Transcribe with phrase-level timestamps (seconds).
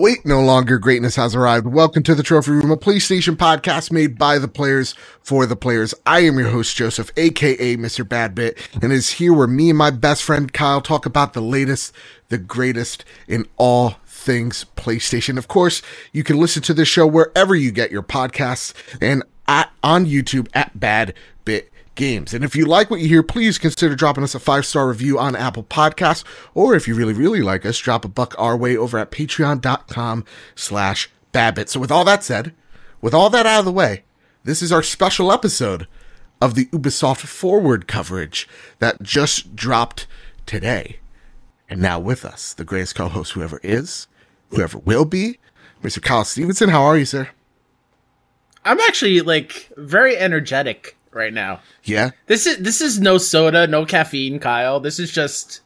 [0.00, 1.66] Wait, no longer greatness has arrived.
[1.66, 5.92] Welcome to the Trophy Room, a PlayStation podcast made by the players for the players.
[6.06, 8.02] I am your host, Joseph, aka Mr.
[8.02, 11.42] Badbit, and it is here where me and my best friend Kyle talk about the
[11.42, 11.94] latest,
[12.30, 15.36] the greatest in all things PlayStation.
[15.36, 15.82] Of course,
[16.14, 20.48] you can listen to this show wherever you get your podcasts and at, on YouTube
[20.54, 21.12] at Bad
[21.44, 22.32] Bit games.
[22.34, 25.18] And if you like what you hear, please consider dropping us a five star review
[25.18, 26.24] on Apple Podcasts.
[26.54, 30.24] Or if you really, really like us, drop a buck our way over at patreon.com
[30.54, 31.68] slash badbit.
[31.68, 32.54] So with all that said,
[33.00, 34.04] with all that out of the way,
[34.44, 35.86] this is our special episode
[36.40, 40.06] of the Ubisoft Forward coverage that just dropped
[40.46, 41.00] today.
[41.68, 44.08] And now with us, the greatest co-host whoever is,
[44.48, 45.38] whoever will be,
[45.82, 46.02] Mr.
[46.02, 46.70] Kyle Stevenson.
[46.70, 47.28] How are you, sir?
[48.64, 51.60] I'm actually like very energetic right now.
[51.84, 52.10] Yeah.
[52.26, 54.80] This is this is no soda, no caffeine, Kyle.
[54.80, 55.60] This is just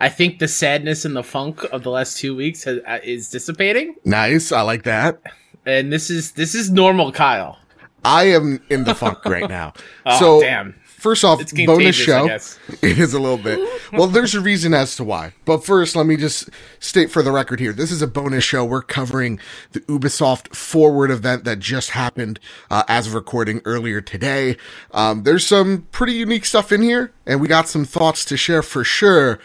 [0.00, 3.30] I think the sadness and the funk of the last 2 weeks has, uh, is
[3.30, 3.94] dissipating.
[4.04, 4.52] Nice.
[4.52, 5.20] I like that.
[5.64, 7.58] And this is this is normal Kyle.
[8.04, 9.72] I am in the funk right now.
[10.06, 10.74] Oh, so damn.
[11.04, 12.24] First off, It's bonus show.
[12.24, 12.48] It
[12.98, 13.60] is a little bit.
[13.92, 15.34] Well, there's a reason as to why.
[15.44, 16.48] But first, let me just
[16.80, 18.64] state for the record here: this is a bonus show.
[18.64, 19.38] We're covering
[19.72, 24.56] the Ubisoft Forward event that just happened uh, as of recording earlier today.
[24.92, 28.62] Um, there's some pretty unique stuff in here, and we got some thoughts to share
[28.62, 29.38] for sure.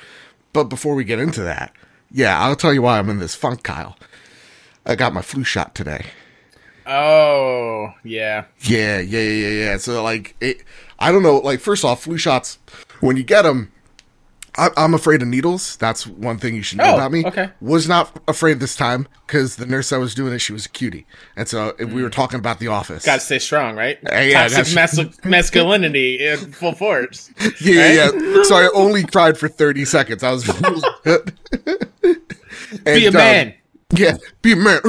[0.53, 1.73] But before we get into that,
[2.09, 3.97] yeah, I'll tell you why I'm in this funk, Kyle.
[4.85, 6.05] I got my flu shot today.
[6.89, 8.45] Oh, yeah.
[8.61, 9.77] Yeah, yeah, yeah, yeah.
[9.77, 10.63] So like, it,
[10.97, 11.37] I don't know.
[11.37, 12.57] Like, first off, flu shots
[12.99, 13.71] when you get them,
[14.57, 15.77] I, I'm afraid of needles.
[15.77, 17.23] That's one thing you should know Oh, about me.
[17.25, 17.51] okay.
[17.61, 20.69] Was not afraid this time because the nurse that was doing it, she was a
[20.69, 21.05] cutie,
[21.37, 23.05] and so if we were talking about The Office.
[23.05, 23.97] Got to stay strong, right?
[24.11, 27.29] Uh, yeah, Toxic mas- masculinity in full force.
[27.39, 28.21] yeah, yeah, right?
[28.21, 28.43] yeah.
[28.43, 30.23] So I only cried for 30 seconds.
[30.23, 30.43] I was
[31.03, 31.33] good.
[32.01, 32.15] Be
[33.05, 33.53] a And, um, man.
[33.93, 34.81] yeah, be a man.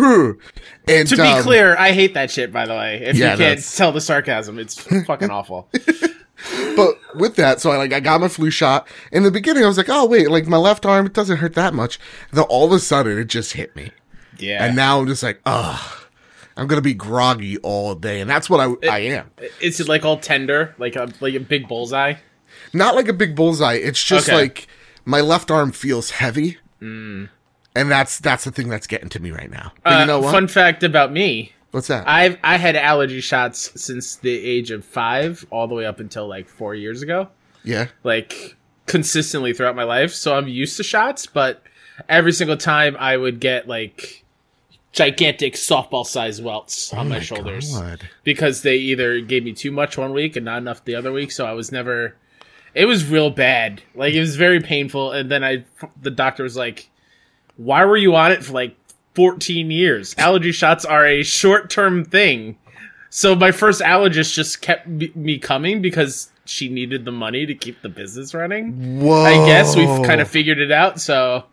[0.90, 2.52] And To be um, clear, I hate that shit.
[2.52, 5.68] By the way, if Yeah, you can't that's- tell the sarcasm, it's fucking awful.
[6.76, 8.88] but with that, so I like I got my flu shot.
[9.12, 11.54] In the beginning, I was like, oh wait, like my left arm, it doesn't hurt
[11.54, 11.98] that much.
[12.30, 13.90] And then all of a sudden, it just hit me,
[14.38, 15.80] Yeah, and now I'm just like, ugh,
[16.56, 19.30] I'm gonna be groggy all day, and that's what I I am.
[19.60, 22.14] Is it like all tender, like a like a big bullseye?
[22.72, 23.74] Not like a big bullseye.
[23.74, 24.36] It's just Okay.
[24.36, 24.66] like
[25.04, 26.58] my left arm feels heavy,
[27.74, 29.72] and that's that's the thing that's getting to me right now.
[29.84, 30.32] But Uh, you know what?
[30.32, 32.08] Fun fact about me: What's that?
[32.08, 36.26] I've I had allergy shots since the age of five, all the way up until
[36.28, 37.28] like four years ago.
[37.64, 37.86] yeah.
[38.04, 41.26] Like consistently throughout my life, so I'm used to shots.
[41.26, 41.62] But
[42.08, 44.24] every single time, I would get like
[44.92, 48.08] gigantic softball size welts on my, shoulders Oh God.
[48.24, 51.30] because they either gave me too much one week and not enough the other week.
[51.30, 52.16] So I was never.
[52.74, 53.82] It was real bad.
[53.94, 55.12] Like it was very painful.
[55.12, 55.64] And then I,
[56.00, 56.88] the doctor was like,
[57.60, 58.74] "Why were you on it for like
[59.14, 60.14] 14 years?
[60.18, 62.56] Allergy shots are a short term thing."
[63.10, 67.82] So my first allergist just kept me coming because she needed the money to keep
[67.82, 69.00] the business running.
[69.00, 69.22] Whoa.
[69.24, 71.00] I guess we've kind of figured it out.
[71.00, 71.44] So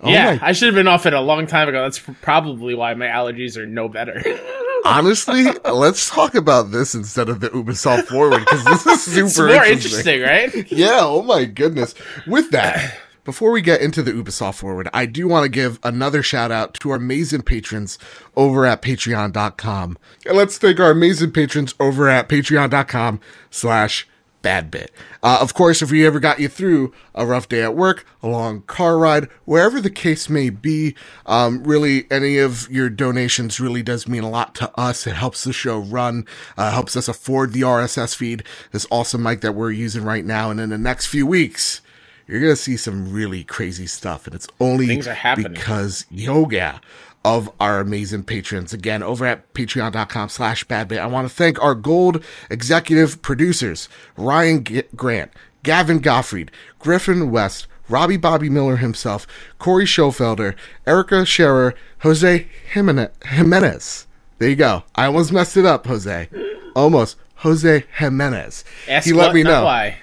[0.00, 1.82] oh yeah, Oh my- I should have been off it a long time ago.
[1.82, 4.22] That's probably why my allergies are no better.
[4.84, 9.38] Honestly, let's talk about this instead of the Ubisoft forward because this is super it's
[9.38, 10.20] more interesting.
[10.20, 10.72] interesting, right?
[10.72, 11.94] Yeah, oh my goodness.
[12.26, 12.96] With that,
[13.28, 16.72] before we get into the Ubisoft Forward, I do want to give another shout out
[16.80, 17.98] to our amazing patrons
[18.34, 19.98] over at patreon.com.
[20.24, 24.08] And let's thank our amazing patrons over at patreon.com slash
[24.42, 24.86] badbit.
[25.22, 28.28] Uh, of course, if we ever got you through a rough day at work, a
[28.28, 30.94] long car ride, wherever the case may be,
[31.26, 35.06] um, really any of your donations really does mean a lot to us.
[35.06, 36.24] It helps the show run,
[36.56, 40.50] uh, helps us afford the RSS feed, this awesome mic that we're using right now.
[40.50, 41.82] And in the next few weeks,
[42.28, 45.52] you're gonna see some really crazy stuff, and it's only Things are happening.
[45.54, 46.80] because yoga
[47.24, 48.72] of our amazing patrons.
[48.72, 51.00] Again, over at patreon.com slash badbit.
[51.00, 55.32] I want to thank our gold executive producers, Ryan G- Grant,
[55.64, 59.26] Gavin Gottfried, Griffin West, Robbie Bobby Miller himself,
[59.58, 60.54] Corey Schofelder,
[60.86, 64.06] Erica Scherer, Jose Jimenez.
[64.38, 64.84] There you go.
[64.94, 66.28] I almost messed it up, Jose.
[66.76, 67.16] Almost.
[67.36, 68.64] Jose Jimenez.
[68.88, 69.64] Ask he let what, me know.
[69.64, 69.98] why.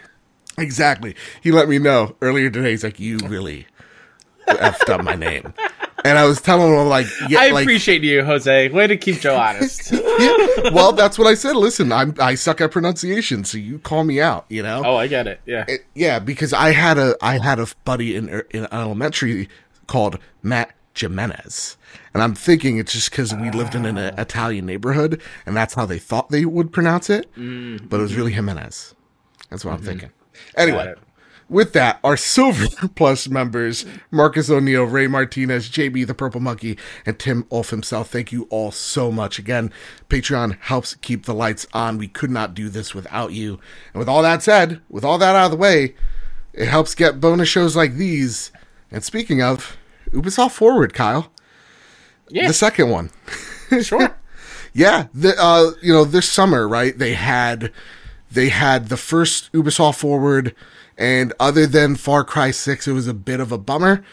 [0.57, 1.15] Exactly.
[1.41, 2.71] He let me know earlier today.
[2.71, 3.67] He's like, "You really
[4.47, 5.53] effed up my name,"
[6.03, 8.69] and I was telling him, "Like, yeah, I like, appreciate you, Jose.
[8.69, 9.91] Way to keep Joe honest.
[9.91, 10.69] yeah.
[10.71, 11.55] well, that's what I said.
[11.55, 14.45] Listen, I'm I suck at pronunciation, so you call me out.
[14.49, 15.41] You know, oh, I get it.
[15.45, 15.65] Yeah.
[15.67, 19.49] It- yeah, because I had a I had a buddy in in elementary
[19.87, 21.77] called Matt Jimenez.
[22.13, 25.73] And I'm thinking it's just because we lived in an uh, Italian neighborhood, and that's
[25.73, 27.29] how they thought they would pronounce it.
[27.35, 28.95] But it was really Jimenez.
[29.49, 30.11] That's what I'm thinking.
[30.57, 30.95] Anyway,
[31.47, 32.65] with that, our Silver
[32.95, 38.31] Plus members, Marcus O'Neill, Ray Martinez, JB the Purple Monkey, and Tim Ulf himself, thank
[38.31, 39.37] you all so much.
[39.37, 39.71] Again,
[40.09, 41.97] Patreon helps keep the lights on.
[41.97, 43.59] We could not do this without you.
[43.93, 45.95] And with all that said, with all that out of the way,
[46.53, 48.51] it helps get bonus shows like these.
[48.89, 49.77] And speaking of,
[50.11, 51.31] Ubisoft Forward, Kyle.
[52.29, 52.47] Yeah.
[52.47, 53.11] The second one.
[53.81, 54.15] sure.
[54.73, 56.97] Yeah, the, uh, you know, this summer, right?
[56.97, 57.71] They had
[58.31, 60.55] they had the first Ubisoft Forward,
[60.97, 64.03] and other than Far Cry Six, it was a bit of a bummer.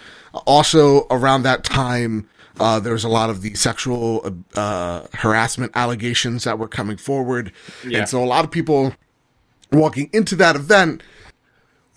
[0.47, 2.29] Also, around that time,
[2.61, 7.53] uh, there was a lot of the sexual uh, harassment allegations that were coming forward,
[7.87, 8.01] Yeah.
[8.01, 8.95] and so a lot of people
[9.71, 11.03] walking into that event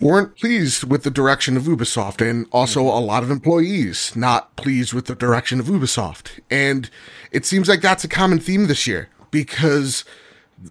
[0.00, 4.92] weren't pleased with the direction of Ubisoft and also a lot of employees not pleased
[4.92, 6.38] with the direction of Ubisoft.
[6.50, 6.90] And
[7.32, 10.04] it seems like that's a common theme this year because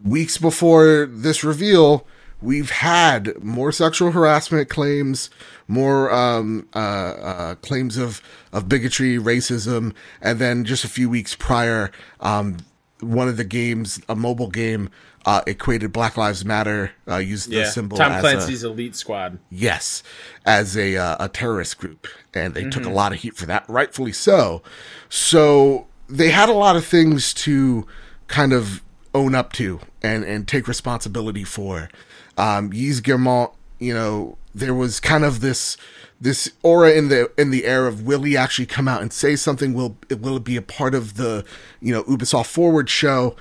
[0.03, 2.05] weeks before this reveal,
[2.41, 5.29] we've had more sexual harassment claims,
[5.67, 8.21] more um, uh, uh, claims of,
[8.51, 12.57] of bigotry, racism, and then just a few weeks prior, um,
[12.99, 14.89] one of the games, a mobile game,
[15.25, 19.39] uh, equated Black Lives Matter, uh, used the symbol Tom as a- Clancy's Elite Squad.
[19.49, 20.03] Yes,
[20.45, 22.93] as a uh, a terrorist group, and they took a Mm-hmm.
[22.95, 24.61] lot of heat for that, rightfully so.
[25.09, 27.87] So they had a lot of things to
[28.27, 28.83] kind of
[29.15, 31.89] own up to and and take responsibility for.
[32.38, 35.77] Um, Yves Guillemot, you know, there was kind of this
[36.21, 39.35] this aura in the in the air of will he actually come out and say
[39.35, 39.73] something?
[39.73, 41.44] Will will it be a part of the
[41.81, 43.35] you know Ubisoft Forward show?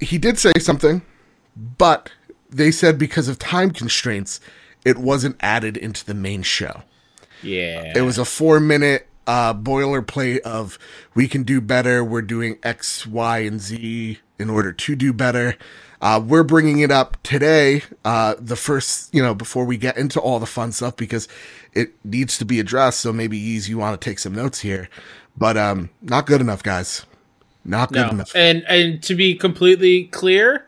[0.00, 1.02] He did say something
[1.56, 2.10] but
[2.50, 4.40] they said because of time constraints,
[4.84, 6.82] it wasn't added into the main show.
[7.42, 7.92] Yeah.
[7.94, 10.78] It was a four minute uh, boilerplate of
[11.14, 12.04] we can do better.
[12.04, 15.56] We're doing X, Y, and Z in order to do better.
[16.02, 20.20] Uh, we're bringing it up today, uh, the first, you know, before we get into
[20.20, 21.28] all the fun stuff because
[21.72, 23.00] it needs to be addressed.
[23.00, 24.88] So maybe Yves, you want to take some notes here,
[25.36, 27.06] but um, not good enough, guys.
[27.64, 28.10] Not good no.
[28.10, 28.32] enough.
[28.34, 30.66] And and to be completely clear,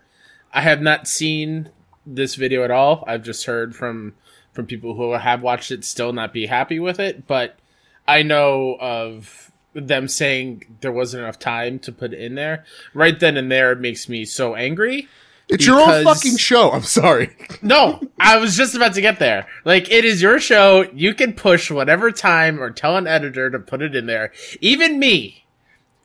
[0.53, 1.71] I have not seen
[2.07, 3.03] this video at all.
[3.07, 4.15] I've just heard from
[4.53, 7.59] from people who have watched it still not be happy with it, but
[8.07, 12.65] I know of them saying there wasn't enough time to put it in there.
[12.93, 15.09] Right then and there it makes me so angry.
[15.49, 16.71] It's your own fucking show.
[16.71, 17.37] I'm sorry.
[17.63, 19.47] No, I was just about to get there.
[19.65, 20.83] Like, it is your show.
[20.93, 24.33] You can push whatever time or tell an editor to put it in there.
[24.61, 25.47] Even me,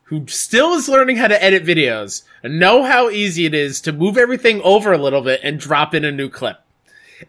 [0.03, 4.17] who still is learning how to edit videos, know how easy it is to move
[4.17, 6.61] everything over a little bit and drop in a new clip.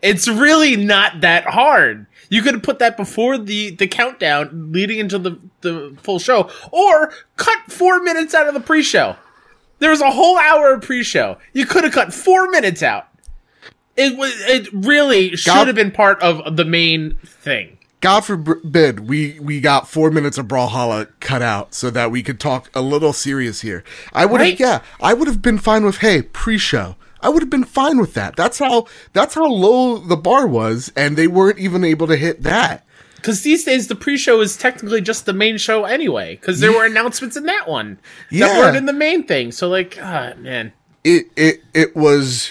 [0.01, 2.07] It's really not that hard.
[2.31, 6.49] You could have put that before the, the countdown leading into the, the full show,
[6.73, 9.17] or cut four minutes out of the pre-show.
[9.81, 11.37] There was a whole hour of pre-show.
[11.53, 13.09] You could have cut four minutes out.
[13.97, 14.33] It was.
[14.47, 17.77] It really should God- have been part of the main thing.
[18.01, 22.41] God forbid we we got four minutes of Brawlhalla cut out so that we could
[22.41, 23.85] talk a little serious here.
[24.15, 24.61] I would have, Right?
[24.61, 26.97] yeah, I would have been fine with hey pre-show.
[27.23, 28.37] I would have been fine with that.
[28.37, 32.43] That's how that's how low the bar was, and they weren't even able to hit
[32.43, 32.85] that.
[33.17, 36.37] Because these days the pre-show is technically just the main show anyway.
[36.37, 37.99] Because there were announcements in that one
[38.31, 38.47] Yeah.
[38.49, 39.53] that weren't in the main thing.
[39.53, 40.73] So like, ah, man,
[41.05, 42.51] It it it was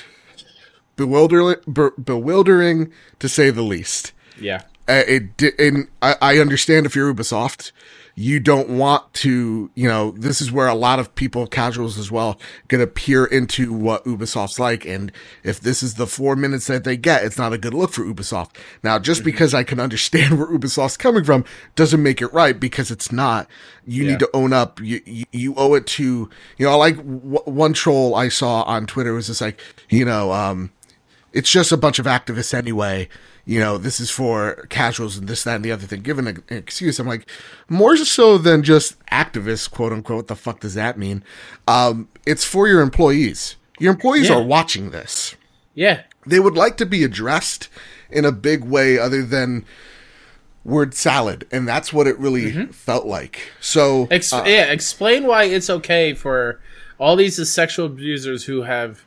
[0.95, 4.11] bewildering be- bewildering to say the least.
[4.39, 7.71] yeah, uh, it di- and I, I understand if you're Ubisoft,
[8.21, 12.11] you don't want to, you know, this is where a lot of people, casuals as
[12.11, 14.85] well, gonna peer into what Ubisoft's like.
[14.85, 15.09] And
[15.41, 18.03] if this is the four minutes that they get, it's not a good look for
[18.03, 18.57] Ubisoft.
[18.83, 21.45] Now, just because I can understand where Ubisoft's coming from
[21.75, 23.47] doesn't make it right because it's not.
[23.85, 24.09] You Yeah.
[24.11, 24.81] need to own up.
[24.81, 28.85] You, you, you owe it to, you know, like w- one troll I saw on
[28.85, 30.71] Twitter was just like, you know, um,
[31.31, 33.07] it's just a bunch of activists anyway.
[33.49, 36.01] You know, this is for casuals and this, that, and the other thing.
[36.03, 37.27] Given an excuse, I'm like,
[37.67, 40.17] more so than just activists, quote unquote.
[40.17, 41.23] What the fuck does that mean?
[41.67, 43.55] Um, it's for your employees.
[43.79, 44.35] Your employees Yeah.
[44.35, 45.35] are watching this.
[45.73, 46.01] yeah.
[46.27, 47.69] They would like to be addressed
[48.11, 49.65] in a big way other than
[50.63, 51.47] word salad.
[51.51, 53.51] And that's what it really felt like.
[53.59, 56.59] So, Ex- uh, yeah, explain why it's okay for
[56.99, 59.03] all these sexual abusers who have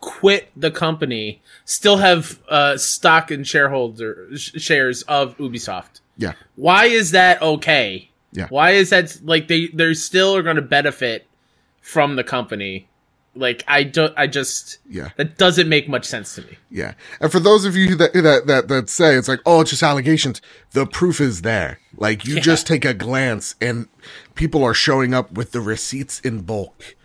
[0.00, 6.00] quit the company still have uh, stock and shareholder sh- shares of Ubisoft.
[6.16, 6.32] yeah.
[6.56, 8.10] Why is that okay?
[8.32, 8.46] Yeah.
[8.50, 11.26] Why is that like they they still are going to benefit
[11.80, 12.86] from the company?
[13.34, 15.10] Like I don't I just Yeah.
[15.16, 16.58] that doesn't make much sense to me.
[16.70, 16.94] Yeah.
[17.20, 19.82] And for those of you that, that, that, that say it's like, oh, it's just
[19.82, 20.40] allegations,
[20.72, 21.78] the proof is there.
[21.96, 22.40] Like you Yeah.
[22.40, 23.88] just take a glance and
[24.34, 26.96] people are showing up with the receipts in bulk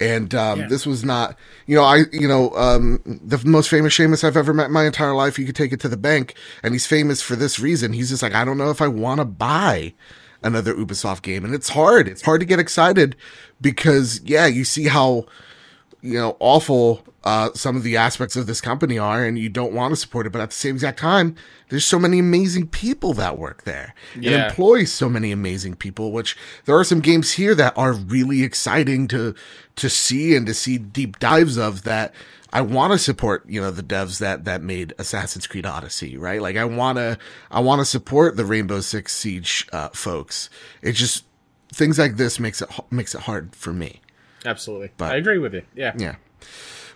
[0.00, 0.66] And um, Yeah.
[0.68, 4.54] this was not, you know, I, you know, um, the most famous Seamus I've ever
[4.54, 5.38] met in my entire life.
[5.38, 7.92] You could take it to the bank, and he's famous for this reason.
[7.92, 9.92] He's just like, I don't know if I want to buy
[10.42, 12.08] another Ubisoft game, and it's hard.
[12.08, 13.14] It's hard to get excited
[13.60, 15.26] because, yeah, you see how
[16.02, 19.72] you know awful uh, some of the aspects of this company are, and you don't
[19.74, 20.30] want to support it.
[20.30, 21.36] But at the same exact time,
[21.68, 24.48] there's so many amazing people that work there and Yeah.
[24.48, 26.12] employ so many amazing people.
[26.12, 29.34] Which there are some games here that are really exciting to
[29.76, 32.14] to see and to see deep dives of that.
[32.52, 36.40] I want to support, you know, the devs that that made Assassin's Creed Odyssey, right?
[36.42, 37.18] Like I want to
[37.50, 40.48] I want to support the Rainbow Six Siege uh, folks.
[40.82, 41.24] It's just
[41.72, 44.00] things like this makes it makes it hard for me.
[44.44, 44.90] Absolutely.
[44.96, 45.62] But- I agree with you.
[45.74, 45.92] Yeah.
[45.96, 46.16] Yeah.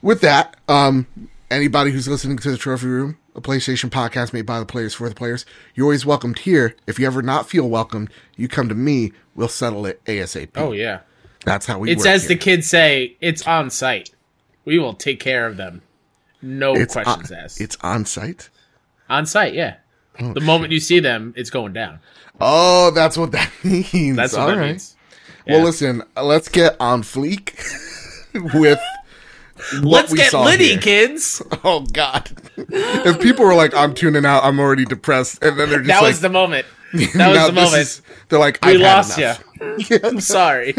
[0.03, 1.07] With that, um,
[1.51, 5.09] anybody who's listening to the Trophy Room, a PlayStation podcast made by the players for
[5.09, 6.77] the players, you're always welcomed here.
[6.87, 9.13] If you ever not feel welcomed, you come to me.
[9.35, 10.51] We'll settle it ASAP.
[10.57, 11.01] Oh yeah.
[11.45, 11.91] that's how we.
[11.91, 12.29] It's as here.
[12.29, 14.11] the kids say, it's on site.
[14.65, 15.83] We will take care of them.
[16.41, 17.61] No It's questions on, asked.
[17.61, 18.51] It's on site.
[19.09, 19.77] on site, yeah.
[20.19, 22.01] the moment you see them, it's going down.
[22.41, 24.17] Oh, that's what that means.
[24.17, 24.69] That's what All that right.
[24.73, 24.94] means.
[25.47, 26.03] Well, listen.
[26.17, 27.55] Let's get on fleek
[28.55, 28.79] with.
[29.75, 30.79] What Let's we get saw litty, here.
[30.81, 31.41] kids.
[31.65, 32.29] Oh God!
[32.57, 36.03] if people were like, "I'm tuning out," I'm already depressed, and then they're just That
[36.03, 36.67] like, was the moment.
[37.15, 37.75] That was the moment.
[37.83, 39.25] is- they're like, we lost you.
[39.25, 40.05] enough.
[40.05, 40.75] I'm sorry.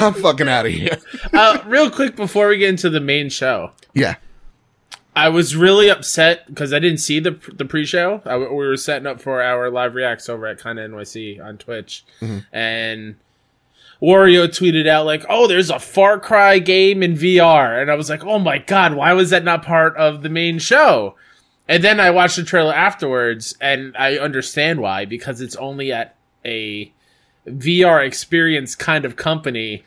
[0.00, 0.96] I'm fucking out of here.
[1.32, 4.16] Uh, real quick before we get into the main show, Yeah.
[5.16, 8.22] I was really upset because I didn't see the the pre-show.
[8.24, 12.04] We were setting up for our live reacts over at Kinda NYC on Twitch,
[12.52, 13.16] and
[14.02, 18.08] Wario tweeted out like, "Oh, there's a Far Cry game in VR," and I was
[18.08, 21.16] like, "Oh my god, why was that not part of the main show?"
[21.68, 26.16] And then I watched the trailer afterwards, and I understand why because it's only at
[26.44, 26.92] a
[27.46, 29.84] VR experience kind of company.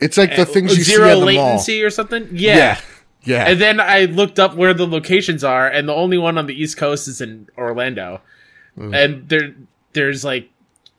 [0.00, 2.24] It's like the uh, things you zero see at the latency or something.
[2.24, 2.32] mall.
[2.32, 2.80] Yeah.
[3.24, 3.44] Yeah.
[3.46, 6.54] And then I looked up where the locations are, and the only one on the
[6.54, 8.20] East Coast is in Orlando.
[8.76, 9.54] And there,
[9.92, 10.50] there's like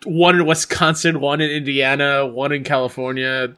[0.06, 3.56] one in Wisconsin, one in Indiana, one in California.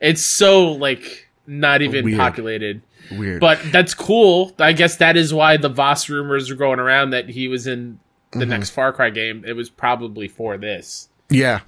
[0.00, 2.18] It's so like not even Weird.
[2.18, 2.82] populated.
[3.12, 3.40] Weird.
[3.40, 4.52] But that's cool.
[4.58, 7.98] I guess that is why the Vaas rumors are going around that he was in
[8.32, 8.50] the Mm-hmm.
[8.50, 9.44] next Far Cry game.
[9.46, 11.08] It was probably for this.
[11.30, 11.60] yeah.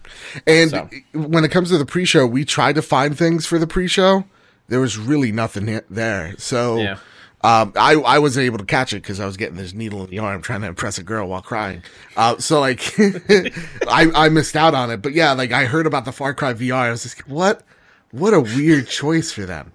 [0.47, 0.89] And So.
[1.13, 4.25] when it comes to the pre-show, we tried to find things for the pre-show.
[4.69, 6.35] There was really nothing there.
[6.39, 6.99] So Yeah.
[7.47, 10.11] Um, I, I wasn't able to catch it because I was getting this needle in
[10.11, 11.81] the arm trying to impress a girl while crying.
[12.17, 15.01] Uh, so like, I, I missed out on it.
[15.01, 16.75] But yeah, like I heard about the Far Cry VR.
[16.75, 17.63] I was just, what,
[18.11, 19.71] what a weird choice for them.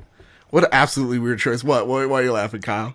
[0.50, 1.64] What an absolutely weird choice.
[1.64, 2.94] What, why, why are you laughing, Kyle?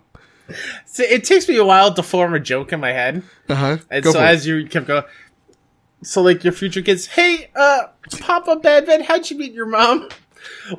[0.85, 3.23] So it takes me a while to form a joke in my head.
[3.49, 3.77] Uh huh.
[3.89, 5.03] And so as you kept going,
[6.03, 7.87] so like your future kids, hey, uh,
[8.19, 10.09] Papa Badbit, how'd you meet your mom?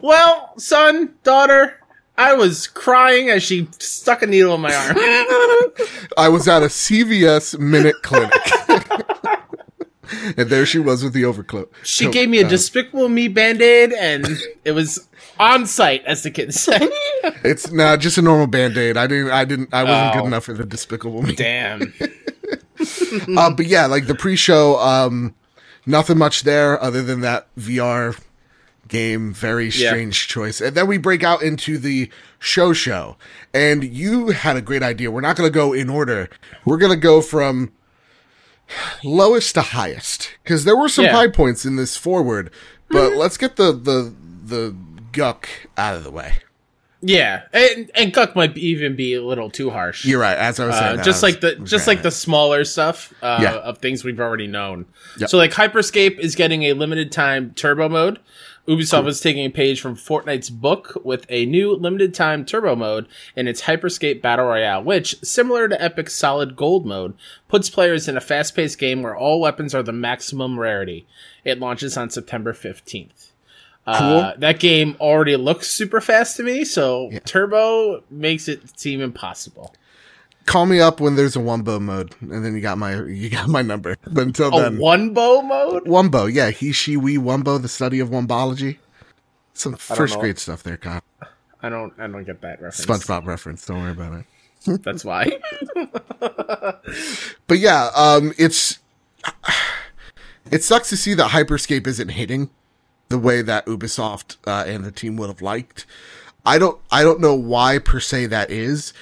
[0.00, 1.80] Well, son, daughter,
[2.18, 4.96] I was crying as she stuck a needle in my arm.
[6.18, 8.32] I was at a CVS minute clinic.
[10.37, 11.72] and there she was with the overcoat.
[11.84, 14.26] She So, gave me a uh, Despicable Me band-aid, and
[14.64, 15.06] it was
[15.38, 16.78] on site, as the kids say.
[17.44, 18.96] It's not just a normal band-aid.
[18.96, 20.20] I didn't I didn't I wasn't Oh.
[20.20, 21.34] good enough for the despicable me.
[21.34, 21.92] Damn.
[23.37, 25.34] Uh, but yeah, like the pre-show, um
[25.84, 28.18] nothing much there other than that VR
[28.88, 29.33] game.
[29.33, 29.88] Very Yeah.
[29.90, 30.61] strange choice.
[30.61, 33.16] And then we break out into the show show.
[33.54, 35.11] And you had a great idea.
[35.11, 36.28] We're not gonna go in order.
[36.64, 37.73] We're gonna go from
[39.04, 40.30] lowest to highest.
[40.42, 41.12] Because there were some Yeah.
[41.12, 42.50] high points in this forward.
[42.90, 44.14] But let's get the the
[44.45, 44.75] the
[45.12, 46.35] guck out of the way.
[47.00, 50.04] Yeah, and, and Guck might be- even be a little too harsh.
[50.04, 50.37] You're right.
[50.37, 53.38] As I was saying, Uh, just was- like the just like the smaller stuff uh,
[53.40, 53.54] Yeah.
[53.59, 54.87] of things we've already known.
[55.18, 55.30] Yep.
[55.30, 58.18] So like Hyperscape is getting a limited time turbo mode.
[58.68, 63.06] Ubisoft is taking a page from Fortnite's book with a new limited time turbo mode
[63.34, 67.14] in its Hyperscape Battle Royale, which, similar to Epic's Solid Gold mode,
[67.48, 71.06] puts players in a fast paced game where all weapons are the maximum rarity.
[71.44, 73.32] It launches on September 15th.
[73.87, 79.75] Uh, that game already looks super fast to me, so turbo makes it seem impossible.
[80.48, 83.48] Call me up when there's a wumbo mode, and then you got my you got
[83.48, 83.96] my number.
[84.10, 85.84] But until A then, one bow mode?
[85.84, 88.78] wumbo, yeah, he, she, we, wumbo, the study of wumbology.
[89.52, 91.02] Some first grade stuff there, Kyle.
[91.62, 92.86] I don't I don't get that reference.
[92.86, 93.66] SpongeBob reference.
[93.66, 94.24] Don't worry about
[94.66, 94.82] it.
[94.82, 95.38] That's why.
[97.46, 98.78] But yeah, um, it's
[100.50, 102.50] it sucks to see that Hyperscape isn't hitting
[103.08, 105.86] the way that Ubisoft uh, and the team would have liked.
[106.44, 108.92] I don't I don't know why per se that is.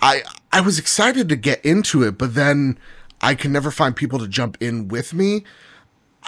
[0.00, 0.22] I
[0.54, 2.78] I was excited to get into it, but then
[3.20, 5.42] I can never find people to jump in with me.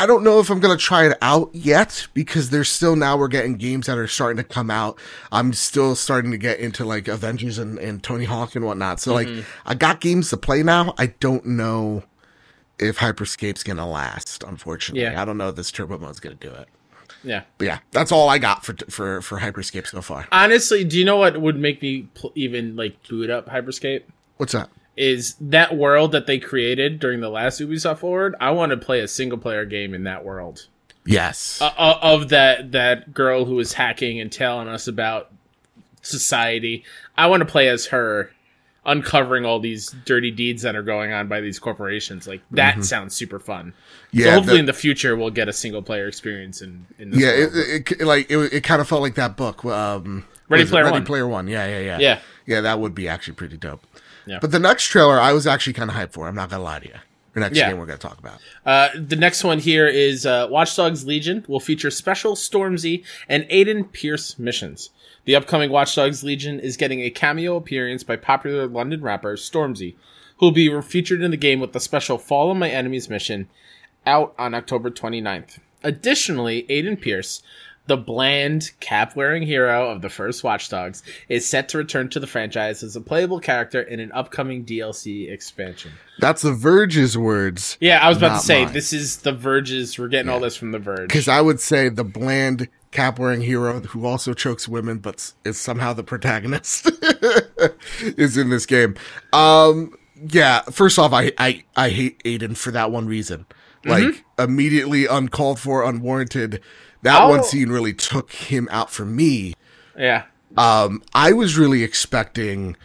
[0.00, 3.28] I don't know if I'm gonna try it out yet because there's still now we're
[3.28, 4.99] getting games that are starting to come out.
[5.30, 8.99] I'm still starting to get into like Avengers and, and Tony Hawk and whatnot.
[8.99, 9.42] So like mm-hmm.
[9.64, 10.92] I got games to play now.
[10.99, 12.02] I don't know
[12.80, 14.42] if Hyperscape's gonna last.
[14.42, 15.23] Unfortunately, Yeah.
[15.23, 16.66] I don't know if this turbo mode's gonna do it.
[17.23, 17.42] Yeah.
[17.59, 20.26] But yeah, that's all I got for for for Hyperscape so far.
[20.33, 24.02] Honestly, do you know what would make me pl- even like boot up Hyperscape?
[24.37, 24.69] What's that?
[24.97, 28.35] Is that world that they created during the last Ubisoft Forward?
[28.40, 30.66] I want to play a single player game in that world
[31.05, 31.61] Yes.
[31.61, 35.31] uh, uh, of that that girl who was hacking and telling us about
[36.02, 36.85] society.
[37.16, 38.31] I want to play as her,
[38.85, 42.26] uncovering all these dirty deeds that are going on by these corporations.
[42.26, 43.73] Like that sounds super fun.
[44.12, 44.26] yeah.
[44.26, 47.21] so hopefully the- in the future we'll get a single player experience in in this
[47.21, 49.64] yeah, it, it, like it, it kind of felt like that book.
[49.64, 50.71] Um, Ready what is it?
[50.71, 51.05] Player Ready One.
[51.05, 51.49] Player One.
[51.49, 52.19] Yeah, yeah, yeah, Yeah.
[52.47, 52.61] yeah.
[52.61, 53.85] That would be actually pretty dope.
[54.26, 54.38] Yeah.
[54.40, 56.26] But the next trailer, I was actually kind of hyped for.
[56.28, 56.95] I'm not gonna lie to you.
[57.35, 57.68] The next Yeah.
[57.68, 58.40] game we're gonna talk about.
[58.64, 63.45] Uh, the next one here is uh, Watch Dogs Legion will feature special Stormzy and
[63.45, 64.90] Aiden Pearce missions.
[65.26, 69.95] The upcoming Watch Dogs Legion is getting a cameo appearance by popular London rapper Stormzy,
[70.38, 73.49] who will be featured in the game with the special "Fall Follow My Enemies mission
[74.06, 75.59] out on October 29th.
[75.83, 77.42] Additionally, Aiden Pearce,
[77.87, 82.21] the bland, cap wearing hero of the first Watch Dogs, is set to return to
[82.21, 85.93] the franchise as a playable character in an upcoming DLC expansion.
[86.19, 87.76] That's the Verge's words.
[87.81, 88.73] Yeah, I was about to say mine.
[88.73, 89.99] this is the Verge's.
[89.99, 91.09] We're getting all this from the Verge.
[91.09, 95.59] Because I would say the bland cap wearing hero who also chokes women, but is
[95.59, 96.90] somehow the protagonist,
[98.00, 98.97] is in this game.
[99.33, 99.95] Um,
[100.31, 100.62] yeah.
[100.62, 103.47] First off, I I I hate Aiden for that one reason.
[103.85, 106.61] Like immediately uncalled for, unwarranted.
[107.03, 109.55] That I'll- one scene really took him out for me.
[109.99, 110.25] Yeah,
[110.57, 112.76] Um, I was really expecting,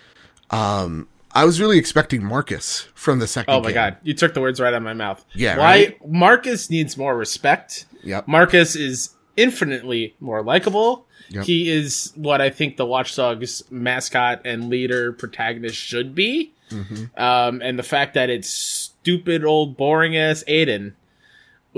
[0.50, 3.54] um, I was really expecting Marcus from the second.
[3.54, 3.74] Oh my game.
[3.76, 5.24] god, you took the words right out of my mouth.
[5.34, 6.08] Yeah, Why right?
[6.08, 7.86] Marcus needs more respect.
[8.04, 8.28] Yep.
[8.28, 11.06] Marcus is infinitely more likable.
[11.30, 11.46] Yep.
[11.46, 16.54] He is what I think the Watchdogs mascot and leader protagonist should be.
[16.70, 17.22] Mm-hmm.
[17.22, 20.94] Um, and the fact that it's stupid old boring ass Aiden,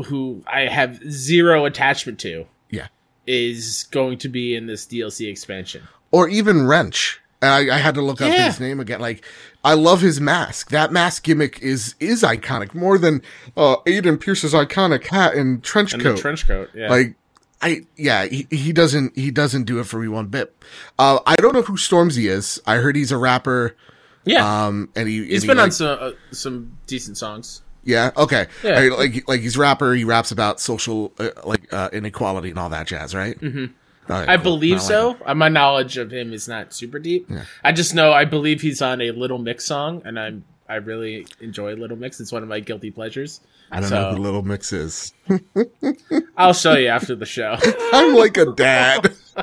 [0.06, 2.88] who I have zero attachment to, Yeah.
[3.28, 5.84] is going to be in this DLC expansion.
[6.12, 7.20] or even Wrench.
[7.42, 9.02] And I, I had to look up his name again.
[9.02, 9.26] Like,
[9.66, 10.70] I love his mask.
[10.70, 13.22] That mask gimmick is is iconic more than
[13.58, 16.18] uh, Aiden Pearce's iconic hat and trench And coat.
[16.20, 16.70] trench coat.
[16.74, 16.90] Yeah.
[16.90, 17.16] Like,
[17.62, 20.56] I yeah, he, he doesn't he doesn't do it for me one bit.
[20.98, 22.62] Uh, I don't know who Stormzy is.
[22.66, 23.76] I heard he's a rapper.
[24.24, 24.66] yeah.
[24.68, 27.62] Um, and he he, been on some uh, some decent songs.
[27.84, 28.12] Yeah.
[28.18, 28.48] Okay.
[28.64, 28.80] Yeah.
[28.80, 29.94] Like, like like he's a rapper.
[29.94, 33.40] He raps about social uh, like uh, inequality and all that jazz, right?
[33.40, 33.66] Mm-hmm.
[34.10, 35.16] I believe so.
[35.26, 37.30] Uh, my knowledge of him is not super deep.
[37.64, 41.26] I just know I believe he's on a Little Mix song, and I'm I really
[41.40, 42.20] enjoy Little Mix.
[42.20, 43.40] It's one of my guilty pleasures.
[43.72, 45.14] I don't So- know who Little Mix is.
[46.38, 47.56] I'll show you after the show.
[47.94, 49.14] I'm like a dad.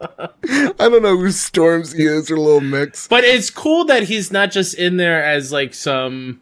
[0.00, 0.28] I
[0.78, 3.06] don't know who Stormzy is or Little Mix.
[3.08, 6.40] But it's cool that he's not just in there as like some.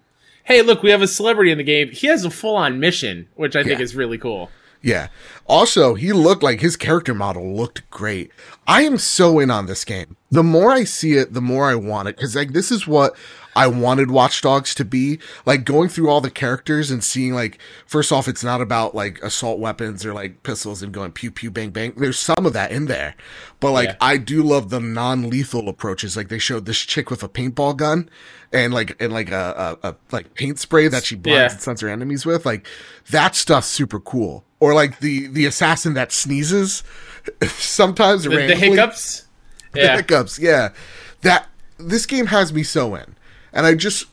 [0.49, 1.91] Hey, look, we have a celebrity in the game.
[1.91, 4.51] He has a full on mission, which I think is really cool.
[4.81, 5.09] Yeah.
[5.47, 8.31] Also, he looked like his character model looked great.
[8.67, 10.17] I am so in on this game.
[10.31, 12.17] The more I see it, the more I want it.
[12.17, 13.15] Cause like this is what
[13.59, 15.19] I wanted Watch Dogs to be.
[15.45, 19.21] Like going through all the characters and seeing like, first off, it's not about like
[19.23, 21.93] assault weapons or like pistols and going pew pew bang bang.
[21.97, 23.15] There's some of that in there.
[23.61, 23.97] But like Yeah.
[24.01, 26.17] I do love the non-lethal approaches.
[26.17, 28.09] Like they showed this chick with a paintball gun
[28.53, 31.51] and like and like a, a, a like paint spray that she blinds Yeah.
[31.53, 32.47] and stuns her enemies with.
[32.47, 32.67] Like
[33.11, 34.45] that stuff's super cool.
[34.61, 36.85] Or like the the assassin that sneezes
[37.49, 38.69] sometimes The, the randomly.
[38.71, 39.27] hiccups.
[39.73, 39.97] The Yeah.
[39.97, 40.71] hiccups, yeah.
[41.23, 43.15] That this game has me so in.
[43.53, 44.07] And I just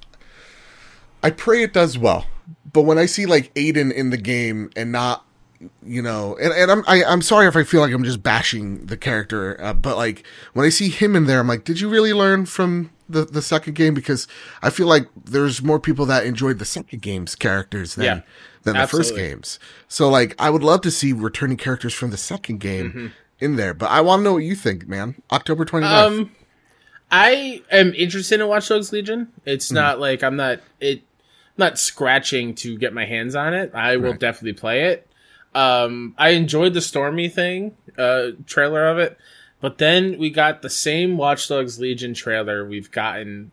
[1.24, 2.26] I pray it does well.
[2.72, 5.24] But when I see like Aiden in the game and not
[5.84, 8.86] you know, and, and I'm I, I'm sorry if I feel like I'm just bashing
[8.86, 11.90] the character, uh, but like when I see him in there, I'm like, did you
[11.90, 13.94] really learn from the the second game?
[13.94, 14.28] Because
[14.62, 18.22] I feel like there's more people that enjoyed the second game's characters than Yeah,
[18.64, 19.58] than the first games.
[19.88, 23.08] So like, I would love to see returning characters from the second game Mm-hmm.
[23.40, 23.74] in there.
[23.74, 25.16] But I want to know what you think, man.
[25.32, 26.06] October 29th.
[26.08, 26.32] Um,
[27.18, 29.30] I am interested in Watch Dogs Legion.
[29.46, 29.76] It's Hmm.
[29.76, 31.02] not like I'm not it,
[31.58, 33.72] not scratching to get my hands on it.
[33.74, 35.08] I will definitely play it.
[35.54, 39.18] Um, I enjoyed the Stormzy thing, uh, trailer of it,
[39.62, 43.52] but then we got the same Watch Dogs Legion trailer we've gotten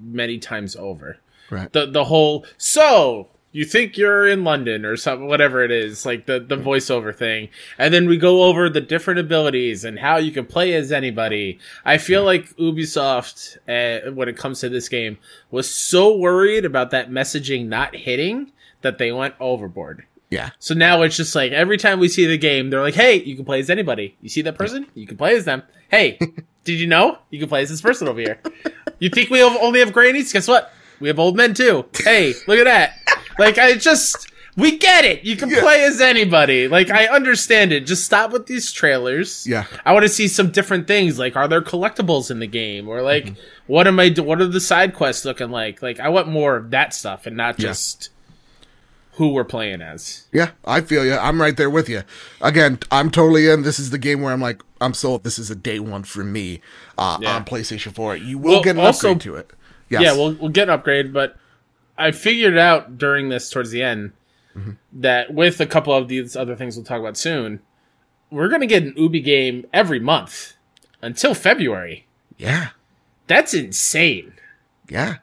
[0.00, 1.18] many times over.
[1.50, 1.72] right.
[1.72, 6.26] The the whole so you think you're in London or something, whatever it is, like
[6.26, 10.30] the the voiceover thing, and then we go over the different abilities and how you
[10.30, 11.58] can play as anybody.
[11.84, 15.18] I feel like Ubisoft, uh, when it comes to this game,
[15.50, 20.06] was so worried about that messaging not hitting that they went overboard.
[20.30, 20.50] Yeah.
[20.60, 23.34] So now it's just like every time we see the game, they're like, "Hey, you
[23.34, 24.16] can play as anybody.
[24.22, 24.86] You see that person?
[24.94, 25.64] You can play as them.
[25.88, 26.20] Hey,
[26.62, 28.40] did you know you can play as this person over here?
[29.00, 30.32] You think we only have grannies?
[30.32, 30.72] Guess what?
[31.00, 31.86] We have old men too.
[32.04, 33.07] Hey, look at that.
[33.38, 35.22] Like I just we get it.
[35.22, 35.60] You can Yeah.
[35.60, 36.66] play as anybody.
[36.66, 37.86] Like I understand it.
[37.86, 39.46] Just stop with these trailers.
[39.46, 39.64] Yeah.
[39.86, 41.18] I want to see some different things.
[41.18, 43.34] Like, are there collectibles in the game, or like,
[43.68, 44.08] what am I?
[44.08, 45.80] Do- what are the side quests looking like?
[45.82, 47.68] Like, I want more of that stuff, and not Yeah.
[47.68, 48.10] just
[49.12, 50.24] who we're playing as.
[50.32, 51.14] Yeah, I feel you.
[51.14, 52.02] I'm right there with you.
[52.40, 53.62] Again, I'm totally in.
[53.62, 55.24] This is the game where I'm like, I'm sold.
[55.24, 56.60] This is a day one for me
[56.96, 57.34] uh, Yeah.
[57.36, 58.16] on PlayStation 4.
[58.16, 59.50] You will Well, get an also- upgrade to it.
[59.88, 60.02] Yes.
[60.02, 61.36] Yeah, we'll we'll get an upgrade, but
[61.98, 64.12] I figured out during this towards the end
[64.56, 64.70] Mm-hmm.
[65.02, 67.60] that with a couple of these other things we'll talk about soon,
[68.30, 70.54] we're gonna get an Ubi game every month
[71.02, 72.06] until February.
[72.38, 72.68] yeah,
[73.28, 74.32] That's insane.
[74.88, 75.16] yeah.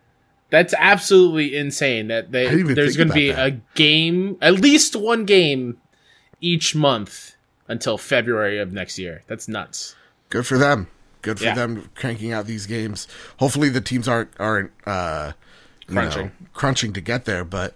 [0.51, 2.07] That's absolutely insane.
[2.07, 5.79] That they there's going to be about a game, at least one game
[6.39, 7.35] each month
[7.67, 9.23] until February of next year.
[9.27, 9.95] That's nuts.
[10.29, 10.87] Good for them.
[11.23, 11.55] Good for Yeah.
[11.55, 13.07] them cranking out these games.
[13.37, 15.33] Hopefully, the teams aren't aren't uh,
[15.89, 16.31] you know, Crunching.
[16.53, 17.43] crunching to get there.
[17.45, 17.73] But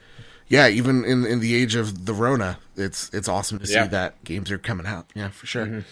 [0.47, 3.83] yeah, even in in the age of the Rona, it's it's awesome to see Yeah.
[3.83, 3.91] Mm-hmm.
[3.91, 5.07] that games are coming out.
[5.13, 5.83] Yeah, for sure.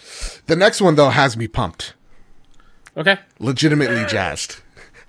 [0.48, 1.94] The next one though has me pumped,
[2.96, 3.20] Okay.
[3.40, 4.58] legitimately jazzed.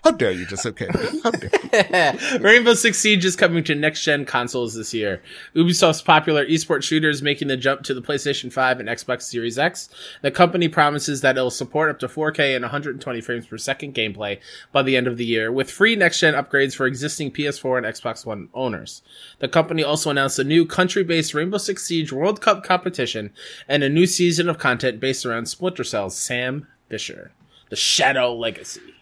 [0.08, 0.88] How dare you just okay?
[1.22, 5.20] How dare Rainbow Six Siege is coming to next gen consoles this year.
[5.54, 9.58] Ubisoft's popular esports shooter is making the jump to the PlayStation 5 and Xbox Series
[9.58, 9.90] X.
[10.22, 14.40] The company promises that it'll support up to 4K and 120 frames per second gameplay
[14.72, 17.86] by the end of the year, with free next gen upgrades for existing PS4 and
[17.86, 19.02] Xbox One owners.
[19.40, 23.30] The company also announced a new country based Rainbow Six Siege World Cup competition
[23.68, 27.30] and a new season of content based around Splinter Cell's Sam Fisher,
[27.68, 28.94] the Shadow Legacy.